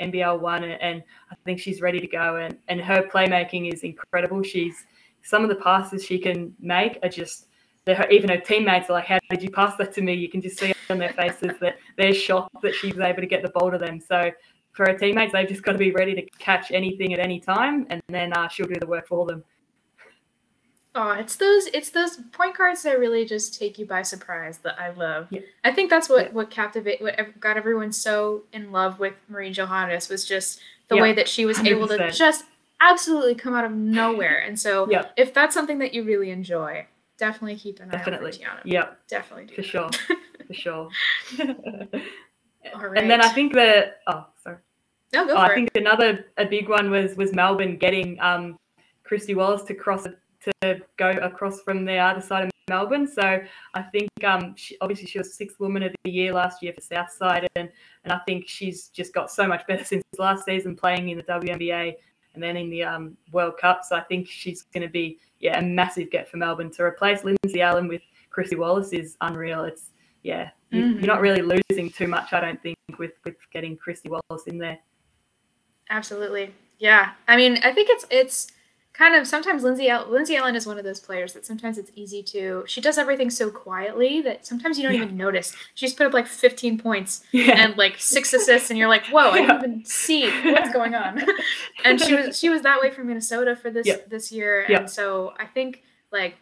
NBL 0.00 0.40
one, 0.40 0.64
and 0.64 1.02
I 1.30 1.34
think 1.44 1.58
she's 1.58 1.80
ready 1.80 2.00
to 2.00 2.06
go. 2.06 2.36
And 2.36 2.58
and 2.68 2.80
her 2.80 3.02
playmaking 3.02 3.72
is 3.72 3.82
incredible. 3.82 4.42
She's 4.42 4.84
some 5.22 5.42
of 5.42 5.48
the 5.48 5.56
passes 5.56 6.04
she 6.04 6.18
can 6.18 6.54
make 6.60 6.98
are 7.02 7.08
just 7.08 7.46
even 8.10 8.28
her 8.28 8.36
teammates 8.36 8.90
are 8.90 8.94
like, 8.94 9.06
"How 9.06 9.18
did 9.30 9.42
you 9.42 9.50
pass 9.50 9.76
that 9.76 9.92
to 9.94 10.02
me?" 10.02 10.12
You 10.12 10.28
can 10.28 10.42
just 10.42 10.58
see 10.58 10.74
on 10.90 10.98
their 10.98 11.12
faces 11.12 11.58
that 11.60 11.78
they're 11.96 12.12
shocked 12.12 12.60
that 12.62 12.74
she's 12.74 12.98
able 12.98 13.22
to 13.22 13.26
get 13.26 13.42
the 13.42 13.48
ball 13.48 13.70
to 13.70 13.78
them. 13.78 13.98
So 13.98 14.30
for 14.72 14.86
her 14.86 14.96
teammates, 14.96 15.32
they've 15.32 15.48
just 15.48 15.62
got 15.62 15.72
to 15.72 15.78
be 15.78 15.90
ready 15.92 16.14
to 16.14 16.22
catch 16.38 16.70
anything 16.70 17.14
at 17.14 17.18
any 17.18 17.40
time, 17.40 17.86
and 17.88 18.02
then 18.08 18.32
uh, 18.34 18.48
she'll 18.48 18.66
do 18.66 18.78
the 18.78 18.86
work 18.86 19.08
for 19.08 19.26
them. 19.26 19.42
Oh, 21.00 21.12
it's 21.12 21.36
those 21.36 21.66
it's 21.68 21.90
those 21.90 22.16
point 22.32 22.56
guards 22.56 22.82
that 22.82 22.98
really 22.98 23.24
just 23.24 23.56
take 23.56 23.78
you 23.78 23.86
by 23.86 24.02
surprise 24.02 24.58
that 24.58 24.80
I 24.80 24.90
love. 24.90 25.28
Yeah. 25.30 25.42
I 25.62 25.72
think 25.72 25.90
that's 25.90 26.08
what 26.08 26.26
yeah. 26.26 26.32
what 26.32 26.50
captivate 26.50 27.00
what 27.00 27.38
got 27.38 27.56
everyone 27.56 27.92
so 27.92 28.42
in 28.52 28.72
love 28.72 28.98
with 28.98 29.14
Marine 29.28 29.54
Johannès 29.54 30.10
was 30.10 30.24
just 30.24 30.58
the 30.88 30.96
yeah. 30.96 31.02
way 31.02 31.12
that 31.12 31.28
she 31.28 31.46
was 31.46 31.58
100%. 31.58 31.66
able 31.66 31.86
to 31.86 32.10
just 32.10 32.46
absolutely 32.80 33.36
come 33.36 33.54
out 33.54 33.64
of 33.64 33.70
nowhere. 33.70 34.40
And 34.40 34.58
so 34.58 34.88
if 35.16 35.32
that's 35.32 35.54
something 35.54 35.78
that 35.78 35.94
you 35.94 36.02
really 36.02 36.32
enjoy, 36.32 36.84
definitely 37.16 37.56
keep 37.56 37.78
an 37.78 37.90
definitely. 37.90 38.32
eye 38.44 38.50
on 38.50 38.56
Tiana. 38.56 38.60
Yeah, 38.64 38.88
definitely 39.06 39.54
for 39.54 39.62
sure, 39.62 39.90
for 40.48 40.54
sure. 40.54 40.88
All 42.74 42.88
right. 42.88 42.98
And 43.00 43.08
then 43.08 43.20
I 43.22 43.28
think 43.28 43.52
that 43.52 44.00
oh 44.08 44.26
sorry. 44.42 44.56
No, 45.12 45.26
go 45.26 45.34
oh, 45.34 45.36
I 45.36 45.52
it. 45.52 45.54
think 45.54 45.70
another 45.76 46.26
a 46.36 46.44
big 46.44 46.68
one 46.68 46.90
was 46.90 47.14
was 47.14 47.32
Melbourne 47.32 47.76
getting 47.76 48.18
um 48.18 48.58
Kristy 49.08 49.36
Wallace 49.36 49.62
to 49.62 49.74
cross 49.74 50.04
to 50.44 50.80
go 50.96 51.10
across 51.10 51.60
from 51.60 51.84
the 51.84 51.96
other 51.96 52.20
side 52.20 52.44
of 52.44 52.50
Melbourne. 52.68 53.06
So 53.06 53.40
I 53.74 53.82
think 53.82 54.10
um 54.24 54.54
she, 54.56 54.76
obviously 54.80 55.06
she 55.06 55.18
was 55.18 55.34
sixth 55.34 55.58
woman 55.58 55.82
of 55.82 55.94
the 56.04 56.10
year 56.10 56.32
last 56.32 56.62
year 56.62 56.72
for 56.72 56.80
Southside, 56.80 57.48
and 57.56 57.68
and 58.04 58.12
I 58.12 58.18
think 58.26 58.48
she's 58.48 58.88
just 58.88 59.12
got 59.12 59.30
so 59.30 59.46
much 59.46 59.66
better 59.66 59.84
since 59.92 60.02
last 60.18 60.44
season 60.44 60.76
playing 60.76 61.08
in 61.08 61.18
the 61.18 61.24
WNBA 61.24 61.94
and 62.34 62.42
then 62.42 62.56
in 62.56 62.70
the 62.70 62.84
um, 62.84 63.16
World 63.32 63.54
Cup. 63.58 63.82
So 63.84 63.96
I 63.96 64.02
think 64.02 64.28
she's 64.28 64.62
going 64.62 64.86
to 64.86 64.92
be 64.92 65.18
yeah 65.40 65.58
a 65.58 65.62
massive 65.62 66.10
get 66.10 66.28
for 66.28 66.36
Melbourne 66.36 66.70
to 66.72 66.82
replace 66.82 67.24
Lindsay 67.24 67.62
Allen 67.62 67.88
with 67.88 68.02
Kristy 68.34 68.56
Wallace 68.56 68.92
is 68.92 69.16
unreal. 69.20 69.64
It's 69.64 69.90
yeah 70.22 70.50
you, 70.70 70.82
mm-hmm. 70.82 70.98
you're 70.98 71.06
not 71.06 71.20
really 71.20 71.42
losing 71.42 71.90
too 71.90 72.08
much 72.08 72.32
I 72.32 72.40
don't 72.40 72.62
think 72.62 72.76
with 72.98 73.12
with 73.24 73.36
getting 73.52 73.76
Kristy 73.76 74.10
Wallace 74.10 74.46
in 74.46 74.58
there. 74.58 74.78
Absolutely, 75.90 76.54
yeah. 76.78 77.12
I 77.26 77.36
mean 77.36 77.58
I 77.62 77.72
think 77.72 77.88
it's 77.90 78.04
it's 78.10 78.48
kind 78.98 79.14
of 79.14 79.26
sometimes 79.26 79.62
Lindsay 79.62 79.88
Lindsay 80.08 80.36
Allen 80.36 80.56
is 80.56 80.66
one 80.66 80.76
of 80.76 80.84
those 80.84 80.98
players 80.98 81.32
that 81.32 81.46
sometimes 81.46 81.78
it's 81.78 81.92
easy 81.94 82.22
to 82.24 82.64
she 82.66 82.80
does 82.80 82.98
everything 82.98 83.30
so 83.30 83.48
quietly 83.48 84.20
that 84.22 84.44
sometimes 84.44 84.76
you 84.76 84.82
don't 84.82 84.94
yeah. 84.94 85.04
even 85.04 85.16
notice. 85.16 85.54
She's 85.74 85.94
put 85.94 86.06
up 86.06 86.12
like 86.12 86.26
15 86.26 86.78
points 86.78 87.22
yeah. 87.30 87.64
and 87.64 87.76
like 87.76 87.96
six 87.98 88.34
assists 88.34 88.70
and 88.70 88.78
you're 88.78 88.88
like, 88.88 89.06
"Whoa, 89.06 89.30
I 89.30 89.40
didn't 89.40 89.60
even 89.60 89.84
see 89.84 90.28
what's 90.50 90.72
going 90.72 90.94
on." 90.94 91.22
and 91.84 92.00
she 92.00 92.14
was 92.14 92.38
she 92.38 92.48
was 92.48 92.62
that 92.62 92.80
way 92.80 92.90
for 92.90 93.04
Minnesota 93.04 93.54
for 93.54 93.70
this 93.70 93.88
this 94.08 94.32
year 94.32 94.66
and 94.68 94.90
so 94.90 95.32
I 95.38 95.46
think 95.46 95.82
like 96.10 96.36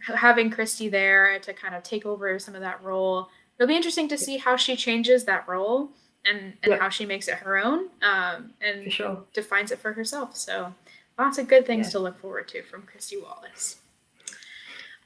having 0.00 0.50
Kristy 0.50 0.90
there 0.90 1.38
to 1.38 1.52
kind 1.54 1.74
of 1.74 1.82
take 1.82 2.04
over 2.04 2.38
some 2.38 2.54
of 2.54 2.60
that 2.60 2.82
role. 2.82 3.28
It'll 3.58 3.68
be 3.68 3.76
interesting 3.76 4.08
to 4.08 4.18
see 4.18 4.36
how 4.36 4.56
she 4.56 4.76
changes 4.76 5.24
that 5.24 5.48
role 5.48 5.90
and 6.24 6.54
and 6.62 6.74
how 6.74 6.88
she 6.88 7.06
makes 7.06 7.28
it 7.28 7.34
her 7.34 7.56
own 7.58 7.88
um, 8.02 8.52
and 8.60 8.92
sure. 8.92 9.22
defines 9.32 9.72
it 9.72 9.78
for 9.78 9.92
herself. 9.92 10.36
So 10.36 10.74
lots 11.18 11.38
of 11.38 11.48
good 11.48 11.66
things 11.66 11.86
yeah. 11.86 11.92
to 11.92 11.98
look 12.00 12.18
forward 12.20 12.48
to 12.48 12.62
from 12.62 12.82
Kristy 12.82 13.22
Wallace. 13.22 13.76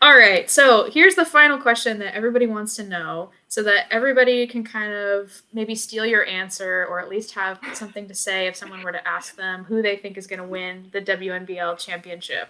All 0.03 0.15
right, 0.15 0.51
so 0.51 0.91
here's 0.91 1.15
the 1.15 1.25
final 1.25 1.57
question 1.57 1.99
that 2.01 2.15
everybody 2.15 2.47
wants 2.47 2.77
to 2.77 2.85
know 2.85 3.31
so 3.49 3.63
that 3.63 3.87
everybody 3.91 4.47
can 4.47 4.63
kind 4.63 4.93
of 4.93 5.41
maybe 5.55 5.75
steal 5.75 6.05
your 6.05 6.27
answer 6.27 6.87
or 6.91 7.01
at 7.01 7.09
least 7.09 7.33
have 7.33 7.59
something 7.73 8.07
to 8.07 8.15
say 8.15 8.47
if 8.47 8.55
someone 8.55 8.83
were 8.83 8.93
to 8.93 9.09
ask 9.09 9.37
them 9.37 9.65
who 9.65 9.81
they 9.81 9.97
think 9.97 10.19
is 10.19 10.27
going 10.27 10.41
to 10.41 10.47
win 10.47 10.91
the 10.93 11.01
WNBL 11.01 11.79
championship. 11.79 12.49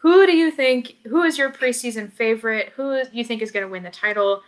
Who 0.00 0.26
do 0.26 0.36
you 0.36 0.50
think 0.50 0.96
who 1.06 1.22
is 1.22 1.38
your 1.38 1.50
preseason 1.50 2.12
favorite? 2.12 2.72
Who 2.76 3.02
do 3.04 3.08
you 3.12 3.24
think 3.24 3.40
is 3.40 3.52
going 3.52 3.64
to 3.64 3.72
win 3.72 3.84
the 3.84 3.90
title? 3.90 4.42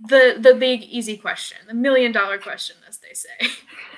The 0.00 0.36
the 0.40 0.54
big 0.54 0.82
easy 0.82 1.16
question, 1.16 1.58
the 1.68 1.74
million 1.74 2.10
dollar 2.10 2.38
question 2.38 2.76
as 2.88 2.98
they 2.98 3.14
say. 3.14 3.52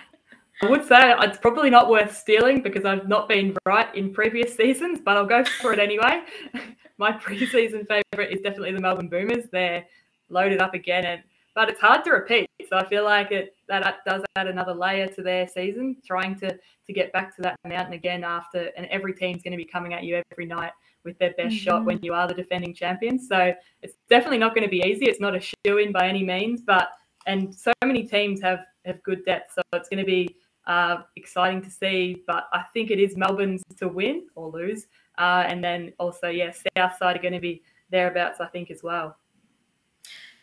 I 0.63 0.69
would 0.69 0.85
say 0.85 1.15
it's 1.21 1.39
probably 1.39 1.71
not 1.71 1.89
worth 1.89 2.15
stealing 2.15 2.61
because 2.61 2.85
I've 2.85 3.09
not 3.09 3.29
been 3.29 3.57
right 3.65 3.93
in 3.95 4.13
previous 4.13 4.55
seasons, 4.57 5.01
but 5.03 5.17
I'll 5.17 5.27
go 5.27 5.43
for 5.45 5.73
it 5.73 5.79
anyway. 5.79 6.23
My 6.99 7.13
preseason 7.13 7.87
favourite 7.89 8.31
is 8.31 8.43
definitely 8.43 8.73
the 8.73 8.81
Melbourne 8.81 9.09
Boomers. 9.09 9.47
They're 9.51 9.87
loaded 10.29 10.61
up 10.61 10.75
again. 10.75 11.07
And 11.07 11.23
but 11.55 11.71
it's 11.71 11.81
hard 11.81 12.05
to 12.05 12.11
repeat. 12.11 12.47
So 12.69 12.77
I 12.77 12.87
feel 12.87 13.05
like 13.05 13.33
it 13.33 13.57
that 13.69 13.99
does 14.07 14.23
add 14.37 14.49
another 14.49 14.75
layer 14.75 15.07
to 15.09 15.23
their 15.23 15.49
season, 15.49 15.97
trying 16.07 16.39
to 16.41 16.51
to 16.51 16.93
get 16.93 17.11
back 17.13 17.35
to 17.37 17.43
that 17.43 17.57
mountain 17.67 17.95
again 17.95 18.23
after. 18.23 18.71
And 18.77 18.87
every 18.87 19.15
team's 19.15 19.43
going 19.43 19.53
to 19.53 19.57
be 19.57 19.65
coming 19.65 19.95
at 19.95 20.05
you 20.05 20.23
every 20.31 20.47
night 20.47 20.73
with 21.05 21.19
their 21.19 21.33
best 21.39 21.57
mm-hmm. 21.57 21.65
shot 21.65 21.85
when 21.87 21.99
you 22.03 22.13
are 22.13 22.29
the 22.29 22.35
defending 22.35 22.75
champion. 22.75 23.19
So 23.19 23.55
it's 23.81 23.95
definitely 24.11 24.39
not 24.39 24.55
going 24.55 24.65
to 24.65 24.71
be 24.71 24.83
easy. 24.85 25.07
It's 25.07 25.21
not 25.21 25.35
a 25.35 25.41
shoe 25.41 25.79
in 25.79 25.91
by 25.91 26.07
any 26.07 26.23
means, 26.23 26.61
but 26.61 26.91
and 27.27 27.55
so 27.55 27.73
many 27.85 28.07
teams 28.07 28.43
have 28.43 28.67
have 28.85 29.03
good 29.03 29.25
depth, 29.25 29.53
so 29.55 29.63
it's 29.73 29.89
going 29.89 29.99
to 29.99 30.07
be 30.07 30.37
uh, 30.67 30.99
exciting 31.17 31.63
to 31.63 31.71
see. 31.71 32.23
But 32.27 32.49
I 32.53 32.63
think 32.73 32.91
it 32.91 32.99
is 32.99 33.17
Melbourne's 33.17 33.63
to 33.79 33.89
win 33.89 34.27
or 34.35 34.51
lose, 34.51 34.87
uh, 35.19 35.45
and 35.47 35.63
then 35.63 35.93
also 35.99 36.29
yeah, 36.29 36.53
South 36.77 36.97
side 36.99 37.17
are 37.17 37.23
going 37.23 37.35
to 37.35 37.41
be 37.41 37.63
thereabouts, 37.91 38.41
I 38.41 38.47
think 38.47 38.71
as 38.71 38.83
well. 38.83 39.17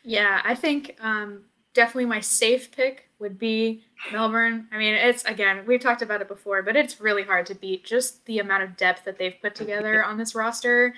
Yeah, 0.03 0.41
I 0.43 0.55
think 0.55 0.95
um, 1.01 1.43
definitely 1.73 2.05
my 2.05 2.19
safe 2.19 2.71
pick 2.71 3.09
would 3.19 3.37
be 3.37 3.83
Melbourne. 4.11 4.67
I 4.71 4.77
mean, 4.77 4.93
it's 4.93 5.23
again, 5.25 5.63
we've 5.65 5.79
talked 5.79 6.01
about 6.01 6.21
it 6.21 6.27
before, 6.27 6.61
but 6.61 6.75
it's 6.75 7.01
really 7.01 7.23
hard 7.23 7.45
to 7.47 7.55
beat 7.55 7.83
just 7.85 8.25
the 8.25 8.39
amount 8.39 8.63
of 8.63 8.77
depth 8.77 9.05
that 9.05 9.17
they've 9.17 9.35
put 9.41 9.55
together 9.55 10.03
on 10.03 10.17
this 10.17 10.35
roster 10.35 10.93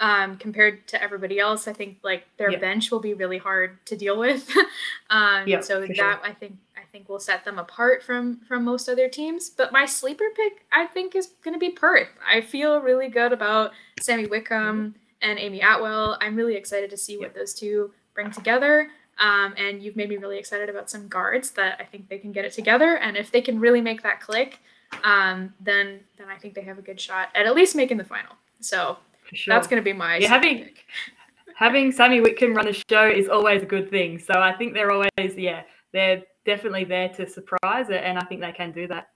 um, 0.00 0.36
compared 0.36 0.86
to 0.88 1.02
everybody 1.02 1.38
else. 1.38 1.68
I 1.68 1.72
think 1.72 1.98
like 2.02 2.24
their 2.36 2.50
yeah. 2.50 2.58
bench 2.58 2.90
will 2.90 3.00
be 3.00 3.14
really 3.14 3.38
hard 3.38 3.84
to 3.86 3.96
deal 3.96 4.18
with. 4.18 4.48
um, 5.10 5.46
yeah, 5.46 5.60
so 5.60 5.80
that 5.80 5.96
sure. 5.96 6.20
I 6.22 6.32
think 6.32 6.56
I 6.76 6.82
think 6.92 7.08
will 7.08 7.20
set 7.20 7.44
them 7.44 7.58
apart 7.58 8.02
from 8.02 8.40
from 8.48 8.64
most 8.64 8.88
other 8.88 9.08
teams. 9.08 9.50
But 9.50 9.72
my 9.72 9.86
sleeper 9.86 10.24
pick, 10.34 10.64
I 10.72 10.86
think, 10.86 11.14
is 11.14 11.28
going 11.42 11.54
to 11.54 11.60
be 11.60 11.70
Perth. 11.70 12.08
I 12.28 12.40
feel 12.40 12.80
really 12.80 13.08
good 13.08 13.32
about 13.32 13.72
Sammy 14.00 14.26
Whitcomb 14.26 14.94
and 15.22 15.38
Amy 15.38 15.60
Atwell. 15.60 16.18
I'm 16.20 16.36
really 16.36 16.56
excited 16.56 16.90
to 16.90 16.96
see 16.96 17.16
what 17.16 17.34
those 17.34 17.54
two 17.54 17.92
bring 18.14 18.30
together. 18.30 18.90
Um, 19.18 19.54
and 19.56 19.80
you've 19.80 19.94
made 19.94 20.08
me 20.08 20.16
really 20.16 20.38
excited 20.38 20.68
about 20.68 20.90
some 20.90 21.06
guards 21.06 21.52
that 21.52 21.80
I 21.80 21.84
think 21.84 22.08
they 22.08 22.18
can 22.18 22.32
get 22.32 22.44
it 22.44 22.52
together. 22.52 22.96
And 22.96 23.16
if 23.16 23.30
they 23.30 23.40
can 23.40 23.60
really 23.60 23.80
make 23.80 24.02
that 24.02 24.20
click, 24.20 24.58
um, 25.02 25.54
then 25.60 26.00
then 26.18 26.28
I 26.28 26.36
think 26.36 26.54
they 26.54 26.62
have 26.62 26.78
a 26.78 26.82
good 26.82 27.00
shot 27.00 27.28
at 27.34 27.46
at 27.46 27.54
least 27.54 27.76
making 27.76 27.96
the 27.96 28.04
final. 28.04 28.36
So 28.60 28.98
sure. 29.32 29.54
that's 29.54 29.66
going 29.66 29.80
to 29.80 29.84
be 29.84 29.92
my 29.92 30.18
yeah, 30.18 30.28
having 30.28 30.64
pick. 30.64 30.84
having 31.56 31.92
Sammy 31.92 32.20
Whitcomb 32.20 32.54
run 32.54 32.66
the 32.66 32.82
show 32.90 33.08
is 33.08 33.28
always 33.28 33.62
a 33.62 33.66
good 33.66 33.90
thing. 33.90 34.18
So 34.18 34.34
I 34.34 34.52
think 34.52 34.74
they're 34.74 34.90
always 34.90 35.10
yeah 35.36 35.62
they're 35.92 36.22
definitely 36.44 36.84
there 36.84 37.08
to 37.10 37.28
surprise 37.28 37.90
it, 37.90 38.02
and 38.04 38.18
I 38.18 38.24
think 38.24 38.40
they 38.40 38.52
can 38.52 38.72
do 38.72 38.86
that. 38.88 39.08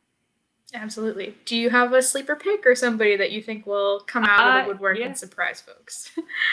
Absolutely. 0.74 1.34
Do 1.46 1.56
you 1.56 1.70
have 1.70 1.94
a 1.94 2.02
sleeper 2.02 2.36
pick 2.36 2.66
or 2.66 2.74
somebody 2.74 3.16
that 3.16 3.32
you 3.32 3.40
think 3.40 3.66
will 3.66 4.00
come 4.00 4.24
out 4.24 4.40
uh, 4.40 4.58
of 4.58 4.64
the 4.64 4.72
woodwork 4.72 4.98
yeah. 4.98 5.06
and 5.06 5.16
surprise 5.16 5.62
folks? 5.62 6.10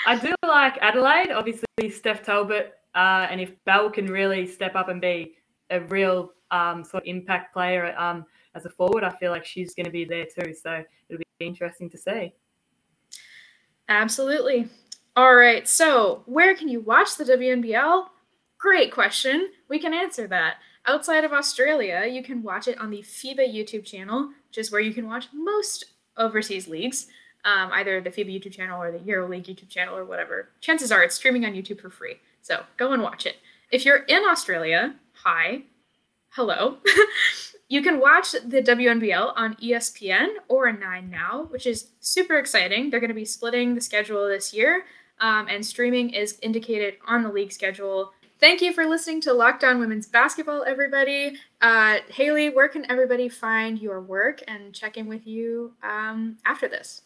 I 0.08 0.16
do 0.20 0.34
like 0.48 0.78
Adelaide. 0.82 1.32
Obviously, 1.32 1.90
Steph 1.90 2.24
Talbot 2.24 2.76
uh, 2.96 3.28
and 3.30 3.42
if 3.42 3.52
Bell 3.66 3.90
can 3.90 4.08
really 4.08 4.48
step 4.48 4.76
up 4.76 4.88
and 4.88 5.02
be 5.02 5.36
a 5.70 5.82
real 5.82 6.32
um, 6.52 6.84
sort 6.84 7.04
of 7.04 7.08
impact 7.08 7.54
player 7.54 7.94
um, 7.98 8.26
as 8.56 8.66
a 8.66 8.70
forward, 8.70 9.04
I 9.04 9.10
feel 9.12 9.32
like 9.32 9.46
she's 9.46 9.74
going 9.74 9.86
to 9.86 9.92
be 9.92 10.06
there 10.06 10.26
too. 10.26 10.54
So 10.54 10.84
it'll 11.10 11.22
be 11.40 11.46
interesting 11.46 11.90
to 11.90 11.98
see. 11.98 12.34
Absolutely. 13.88 14.68
All 15.16 15.36
right. 15.36 15.68
So, 15.68 16.24
where 16.26 16.56
can 16.56 16.68
you 16.68 16.82
watch 16.82 17.16
the 17.16 17.24
WNBL? 17.24 18.08
Great 18.58 18.92
question. 18.92 19.50
We 19.70 19.80
can 19.80 19.94
answer 19.94 20.28
that. 20.28 20.56
Outside 20.88 21.24
of 21.24 21.34
Australia, 21.34 22.06
you 22.10 22.22
can 22.22 22.44
watch 22.44 22.68
it 22.68 22.80
on 22.80 22.90
the 22.90 23.00
FIBA 23.00 23.54
YouTube 23.54 23.86
channel, 23.86 24.30
which 24.48 24.58
is 24.58 24.72
where 24.72 24.82
you 24.82 24.94
can 24.94 25.08
watch 25.08 25.28
most 25.34 25.86
overseas 26.18 26.68
leagues, 26.68 27.08
um, 27.44 27.72
either 27.74 28.02
the 28.02 28.12
FIBA 28.12 28.40
YouTube 28.40 28.54
channel 28.54 28.82
or 28.82 28.92
the 28.92 29.00
EuroLeague 29.00 29.46
YouTube 29.46 29.70
channel 29.70 29.96
or 29.96 30.06
whatever. 30.06 30.50
Chances 30.62 30.92
are 30.92 31.04
it's 31.04 31.16
streaming 31.16 31.46
on 31.46 31.54
YouTube 31.54 31.82
for 31.82 31.90
free. 31.90 32.18
So 32.42 32.64
go 32.78 32.94
and 32.94 33.02
watch 33.02 33.26
it. 33.26 33.38
If 33.72 33.86
you're 33.86 34.04
in 34.04 34.24
Australia, 34.26 34.96
hi, 35.14 35.64
hello. 36.30 36.78
you 37.76 37.82
can 37.82 38.00
watch 38.00 38.32
the 38.32 38.62
WNBL 38.62 39.34
on 39.36 39.56
ESPN 39.56 40.30
or 40.48 40.72
Nine 40.72 41.10
Now, 41.10 41.48
which 41.50 41.68
is 41.68 41.90
super 42.00 42.38
exciting. 42.38 42.90
They're 42.90 43.02
going 43.02 43.10
to 43.10 43.14
be 43.14 43.26
splitting 43.26 43.76
the 43.76 43.82
schedule 43.82 44.26
this 44.30 44.54
year, 44.54 44.86
um, 45.20 45.48
and 45.50 45.66
streaming 45.66 46.12
is 46.12 46.40
indicated 46.42 46.94
on 47.06 47.22
the 47.22 47.30
league 47.30 47.52
schedule. 47.52 48.14
Thank 48.40 48.62
you 48.62 48.72
for 48.72 48.86
listening 48.86 49.20
to 49.22 49.34
Locked 49.34 49.66
On 49.66 49.78
Women's 49.78 50.08
Basketball, 50.08 50.64
everybody. 50.64 51.36
Uh, 51.60 51.98
Haley, 52.08 52.50
where 52.50 52.70
can 52.70 52.90
everybody 52.90 53.28
find 53.28 53.78
your 53.78 54.00
work 54.00 54.42
and 54.48 54.74
check 54.74 54.96
in 54.96 55.08
with 55.08 55.28
you 55.28 55.74
um, 55.84 56.38
after 56.46 56.70
this? 56.70 57.02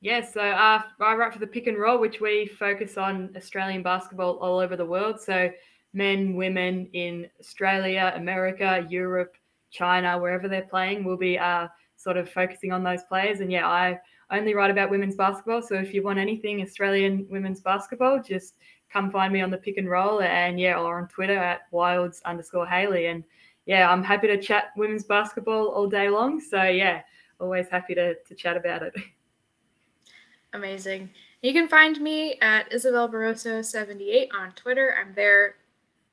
Yeah, 0.00 0.22
so 0.22 0.40
uh, 0.40 0.80
I 1.00 1.14
write 1.16 1.34
for 1.34 1.38
the 1.38 1.46
pick 1.46 1.66
and 1.66 1.76
roll, 1.76 2.00
which 2.00 2.18
we 2.18 2.46
focus 2.46 2.96
on 2.96 3.28
Australian 3.36 3.82
basketball 3.82 4.38
all 4.38 4.58
over 4.58 4.74
the 4.74 4.86
world. 4.86 5.20
So 5.20 5.50
men, 5.92 6.34
women 6.34 6.88
in 6.94 7.28
Australia, 7.38 8.14
America, 8.16 8.86
Europe, 8.88 9.36
China, 9.70 10.18
wherever 10.18 10.48
they're 10.48 10.62
playing, 10.62 11.04
we'll 11.04 11.16
be 11.16 11.38
uh, 11.38 11.68
sort 11.96 12.16
of 12.16 12.28
focusing 12.30 12.72
on 12.72 12.82
those 12.82 13.02
players. 13.04 13.40
And 13.40 13.50
yeah, 13.50 13.66
I 13.68 14.00
only 14.30 14.54
write 14.54 14.70
about 14.70 14.90
women's 14.90 15.16
basketball. 15.16 15.62
So 15.62 15.74
if 15.74 15.92
you 15.92 16.02
want 16.02 16.18
anything 16.18 16.62
Australian 16.62 17.26
women's 17.30 17.60
basketball, 17.60 18.22
just 18.22 18.54
come 18.92 19.10
find 19.10 19.32
me 19.32 19.40
on 19.40 19.50
the 19.50 19.58
pick 19.58 19.76
and 19.76 19.88
roll 19.88 20.20
and 20.22 20.58
yeah, 20.58 20.78
or 20.78 20.98
on 20.98 21.08
Twitter 21.08 21.36
at 21.36 21.62
wilds 21.70 22.20
underscore 22.24 22.66
Haley. 22.66 23.06
And 23.06 23.24
yeah, 23.66 23.90
I'm 23.90 24.02
happy 24.02 24.26
to 24.28 24.40
chat 24.40 24.70
women's 24.76 25.04
basketball 25.04 25.68
all 25.68 25.88
day 25.88 26.08
long. 26.08 26.40
So 26.40 26.62
yeah, 26.62 27.02
always 27.38 27.68
happy 27.68 27.94
to, 27.94 28.14
to 28.14 28.34
chat 28.34 28.56
about 28.56 28.82
it. 28.82 28.94
Amazing. 30.52 31.10
You 31.42 31.52
can 31.52 31.68
find 31.68 32.00
me 32.00 32.36
at 32.42 32.72
Isabel 32.72 33.08
Barroso 33.08 33.64
78 33.64 34.30
on 34.36 34.52
Twitter. 34.52 34.96
I'm 35.00 35.14
there 35.14 35.56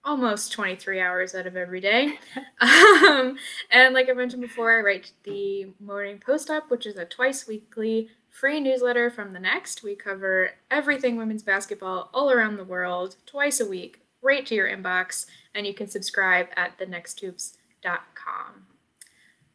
almost 0.08 0.54
23 0.54 1.02
hours 1.02 1.36
out 1.36 1.46
of 1.46 1.58
every 1.58 1.82
day. 1.82 2.18
um, 2.62 3.38
and 3.70 3.94
like 3.94 4.10
I 4.10 4.14
mentioned 4.14 4.42
before, 4.42 4.72
I 4.78 4.82
write 4.82 5.12
the 5.24 5.68
Morning 5.82 6.18
Post 6.18 6.50
Up, 6.50 6.72
which 6.72 6.86
is 6.86 6.96
a 6.96 7.04
twice 7.04 7.46
weekly 7.46 8.10
free 8.30 8.62
newsletter 8.62 9.12
from 9.12 9.34
the 9.34 9.40
Next. 9.40 9.84
We 9.84 9.96
cover 9.96 10.52
everything 10.72 11.18
women's 11.18 11.44
basketball 11.44 12.10
all 12.14 12.32
around 12.32 12.56
the 12.56 12.64
world 12.64 13.18
twice 13.26 13.60
a 13.60 13.66
week, 13.68 14.00
right 14.22 14.46
to 14.46 14.56
your 14.56 14.70
inbox. 14.70 15.26
And 15.54 15.68
you 15.68 15.74
can 15.74 15.90
subscribe 15.90 16.48
at 16.56 16.80
thenexthoops.com. 16.80 18.68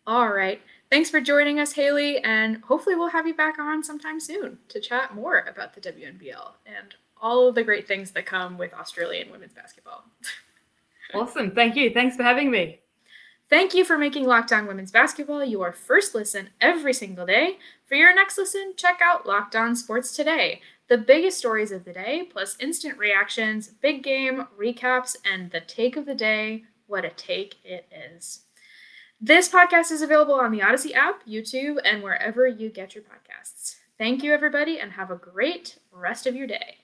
All 0.07 0.29
right. 0.29 0.61
Thanks 0.91 1.09
for 1.09 1.23
joining 1.23 1.59
us, 1.59 1.73
Haley, 1.73 2.19
and 2.19 2.59
hopefully 2.65 2.95
we'll 2.95 3.09
have 3.09 3.27
you 3.27 3.35
back 3.35 3.59
on 3.59 3.83
sometime 3.83 4.21
soon 4.21 4.59
to 4.69 4.81
chat 4.81 5.15
more 5.15 5.47
about 5.49 5.75
the 5.75 5.81
WNBL 5.81 6.53
and 6.67 6.95
all 7.23 7.49
of 7.49 7.55
the 7.55 7.63
great 7.63 7.87
things 7.87 8.11
that 8.11 8.27
come 8.27 8.59
with 8.59 8.75
Australian 8.75 9.31
women's 9.31 9.55
basketball. 9.55 10.05
awesome. 11.15 11.53
Thank 11.53 11.77
you. 11.77 11.91
Thanks 11.91 12.17
for 12.17 12.25
having 12.25 12.51
me. 12.51 12.81
Thank 13.49 13.75
you 13.75 13.85
for 13.85 13.99
making 13.99 14.25
Locked 14.25 14.53
On 14.53 14.67
Women's 14.67 14.91
Basketball 14.91 15.45
your 15.45 15.73
first 15.73 16.15
listen 16.15 16.49
every 16.61 16.93
single 16.93 17.27
day. 17.27 17.59
For 17.87 17.95
your 17.95 18.15
next 18.15 18.39
listen, 18.39 18.73
check 18.77 19.01
out 19.03 19.27
Locked 19.27 19.55
On 19.55 19.77
Sports 19.77 20.17
Today, 20.17 20.63
the 20.89 20.99
biggest 20.99 21.39
stories 21.39 21.71
of 21.71 21.85
the 21.85 21.93
day, 21.93 22.29
plus 22.31 22.57
instant 22.61 22.99
reactions, 22.99 23.69
big 23.69 24.03
game 24.03 24.47
recaps, 24.59 25.17
and 25.31 25.51
the 25.51 25.61
take 25.61 25.97
of 25.97 26.07
the 26.07 26.15
day. 26.15 26.65
What 26.87 27.05
a 27.05 27.11
take 27.11 27.57
it 27.63 27.87
is. 27.93 28.41
This 29.21 29.49
podcast 29.49 29.93
is 29.93 30.03
available 30.03 30.35
on 30.35 30.51
the 30.51 30.63
Odyssey 30.63 30.95
app, 30.95 31.25
YouTube, 31.27 31.79
and 31.85 32.03
wherever 32.03 32.49
you 32.49 32.71
get 32.71 32.95
your 32.95 33.05
podcasts. 33.05 33.77
Thank 33.99 34.23
you, 34.23 34.33
everybody, 34.33 34.81
and 34.81 34.93
have 34.93 35.11
a 35.11 35.17
great 35.17 35.79
rest 35.93 36.27
of 36.27 36.35
your 36.35 36.47
day. 36.47 36.82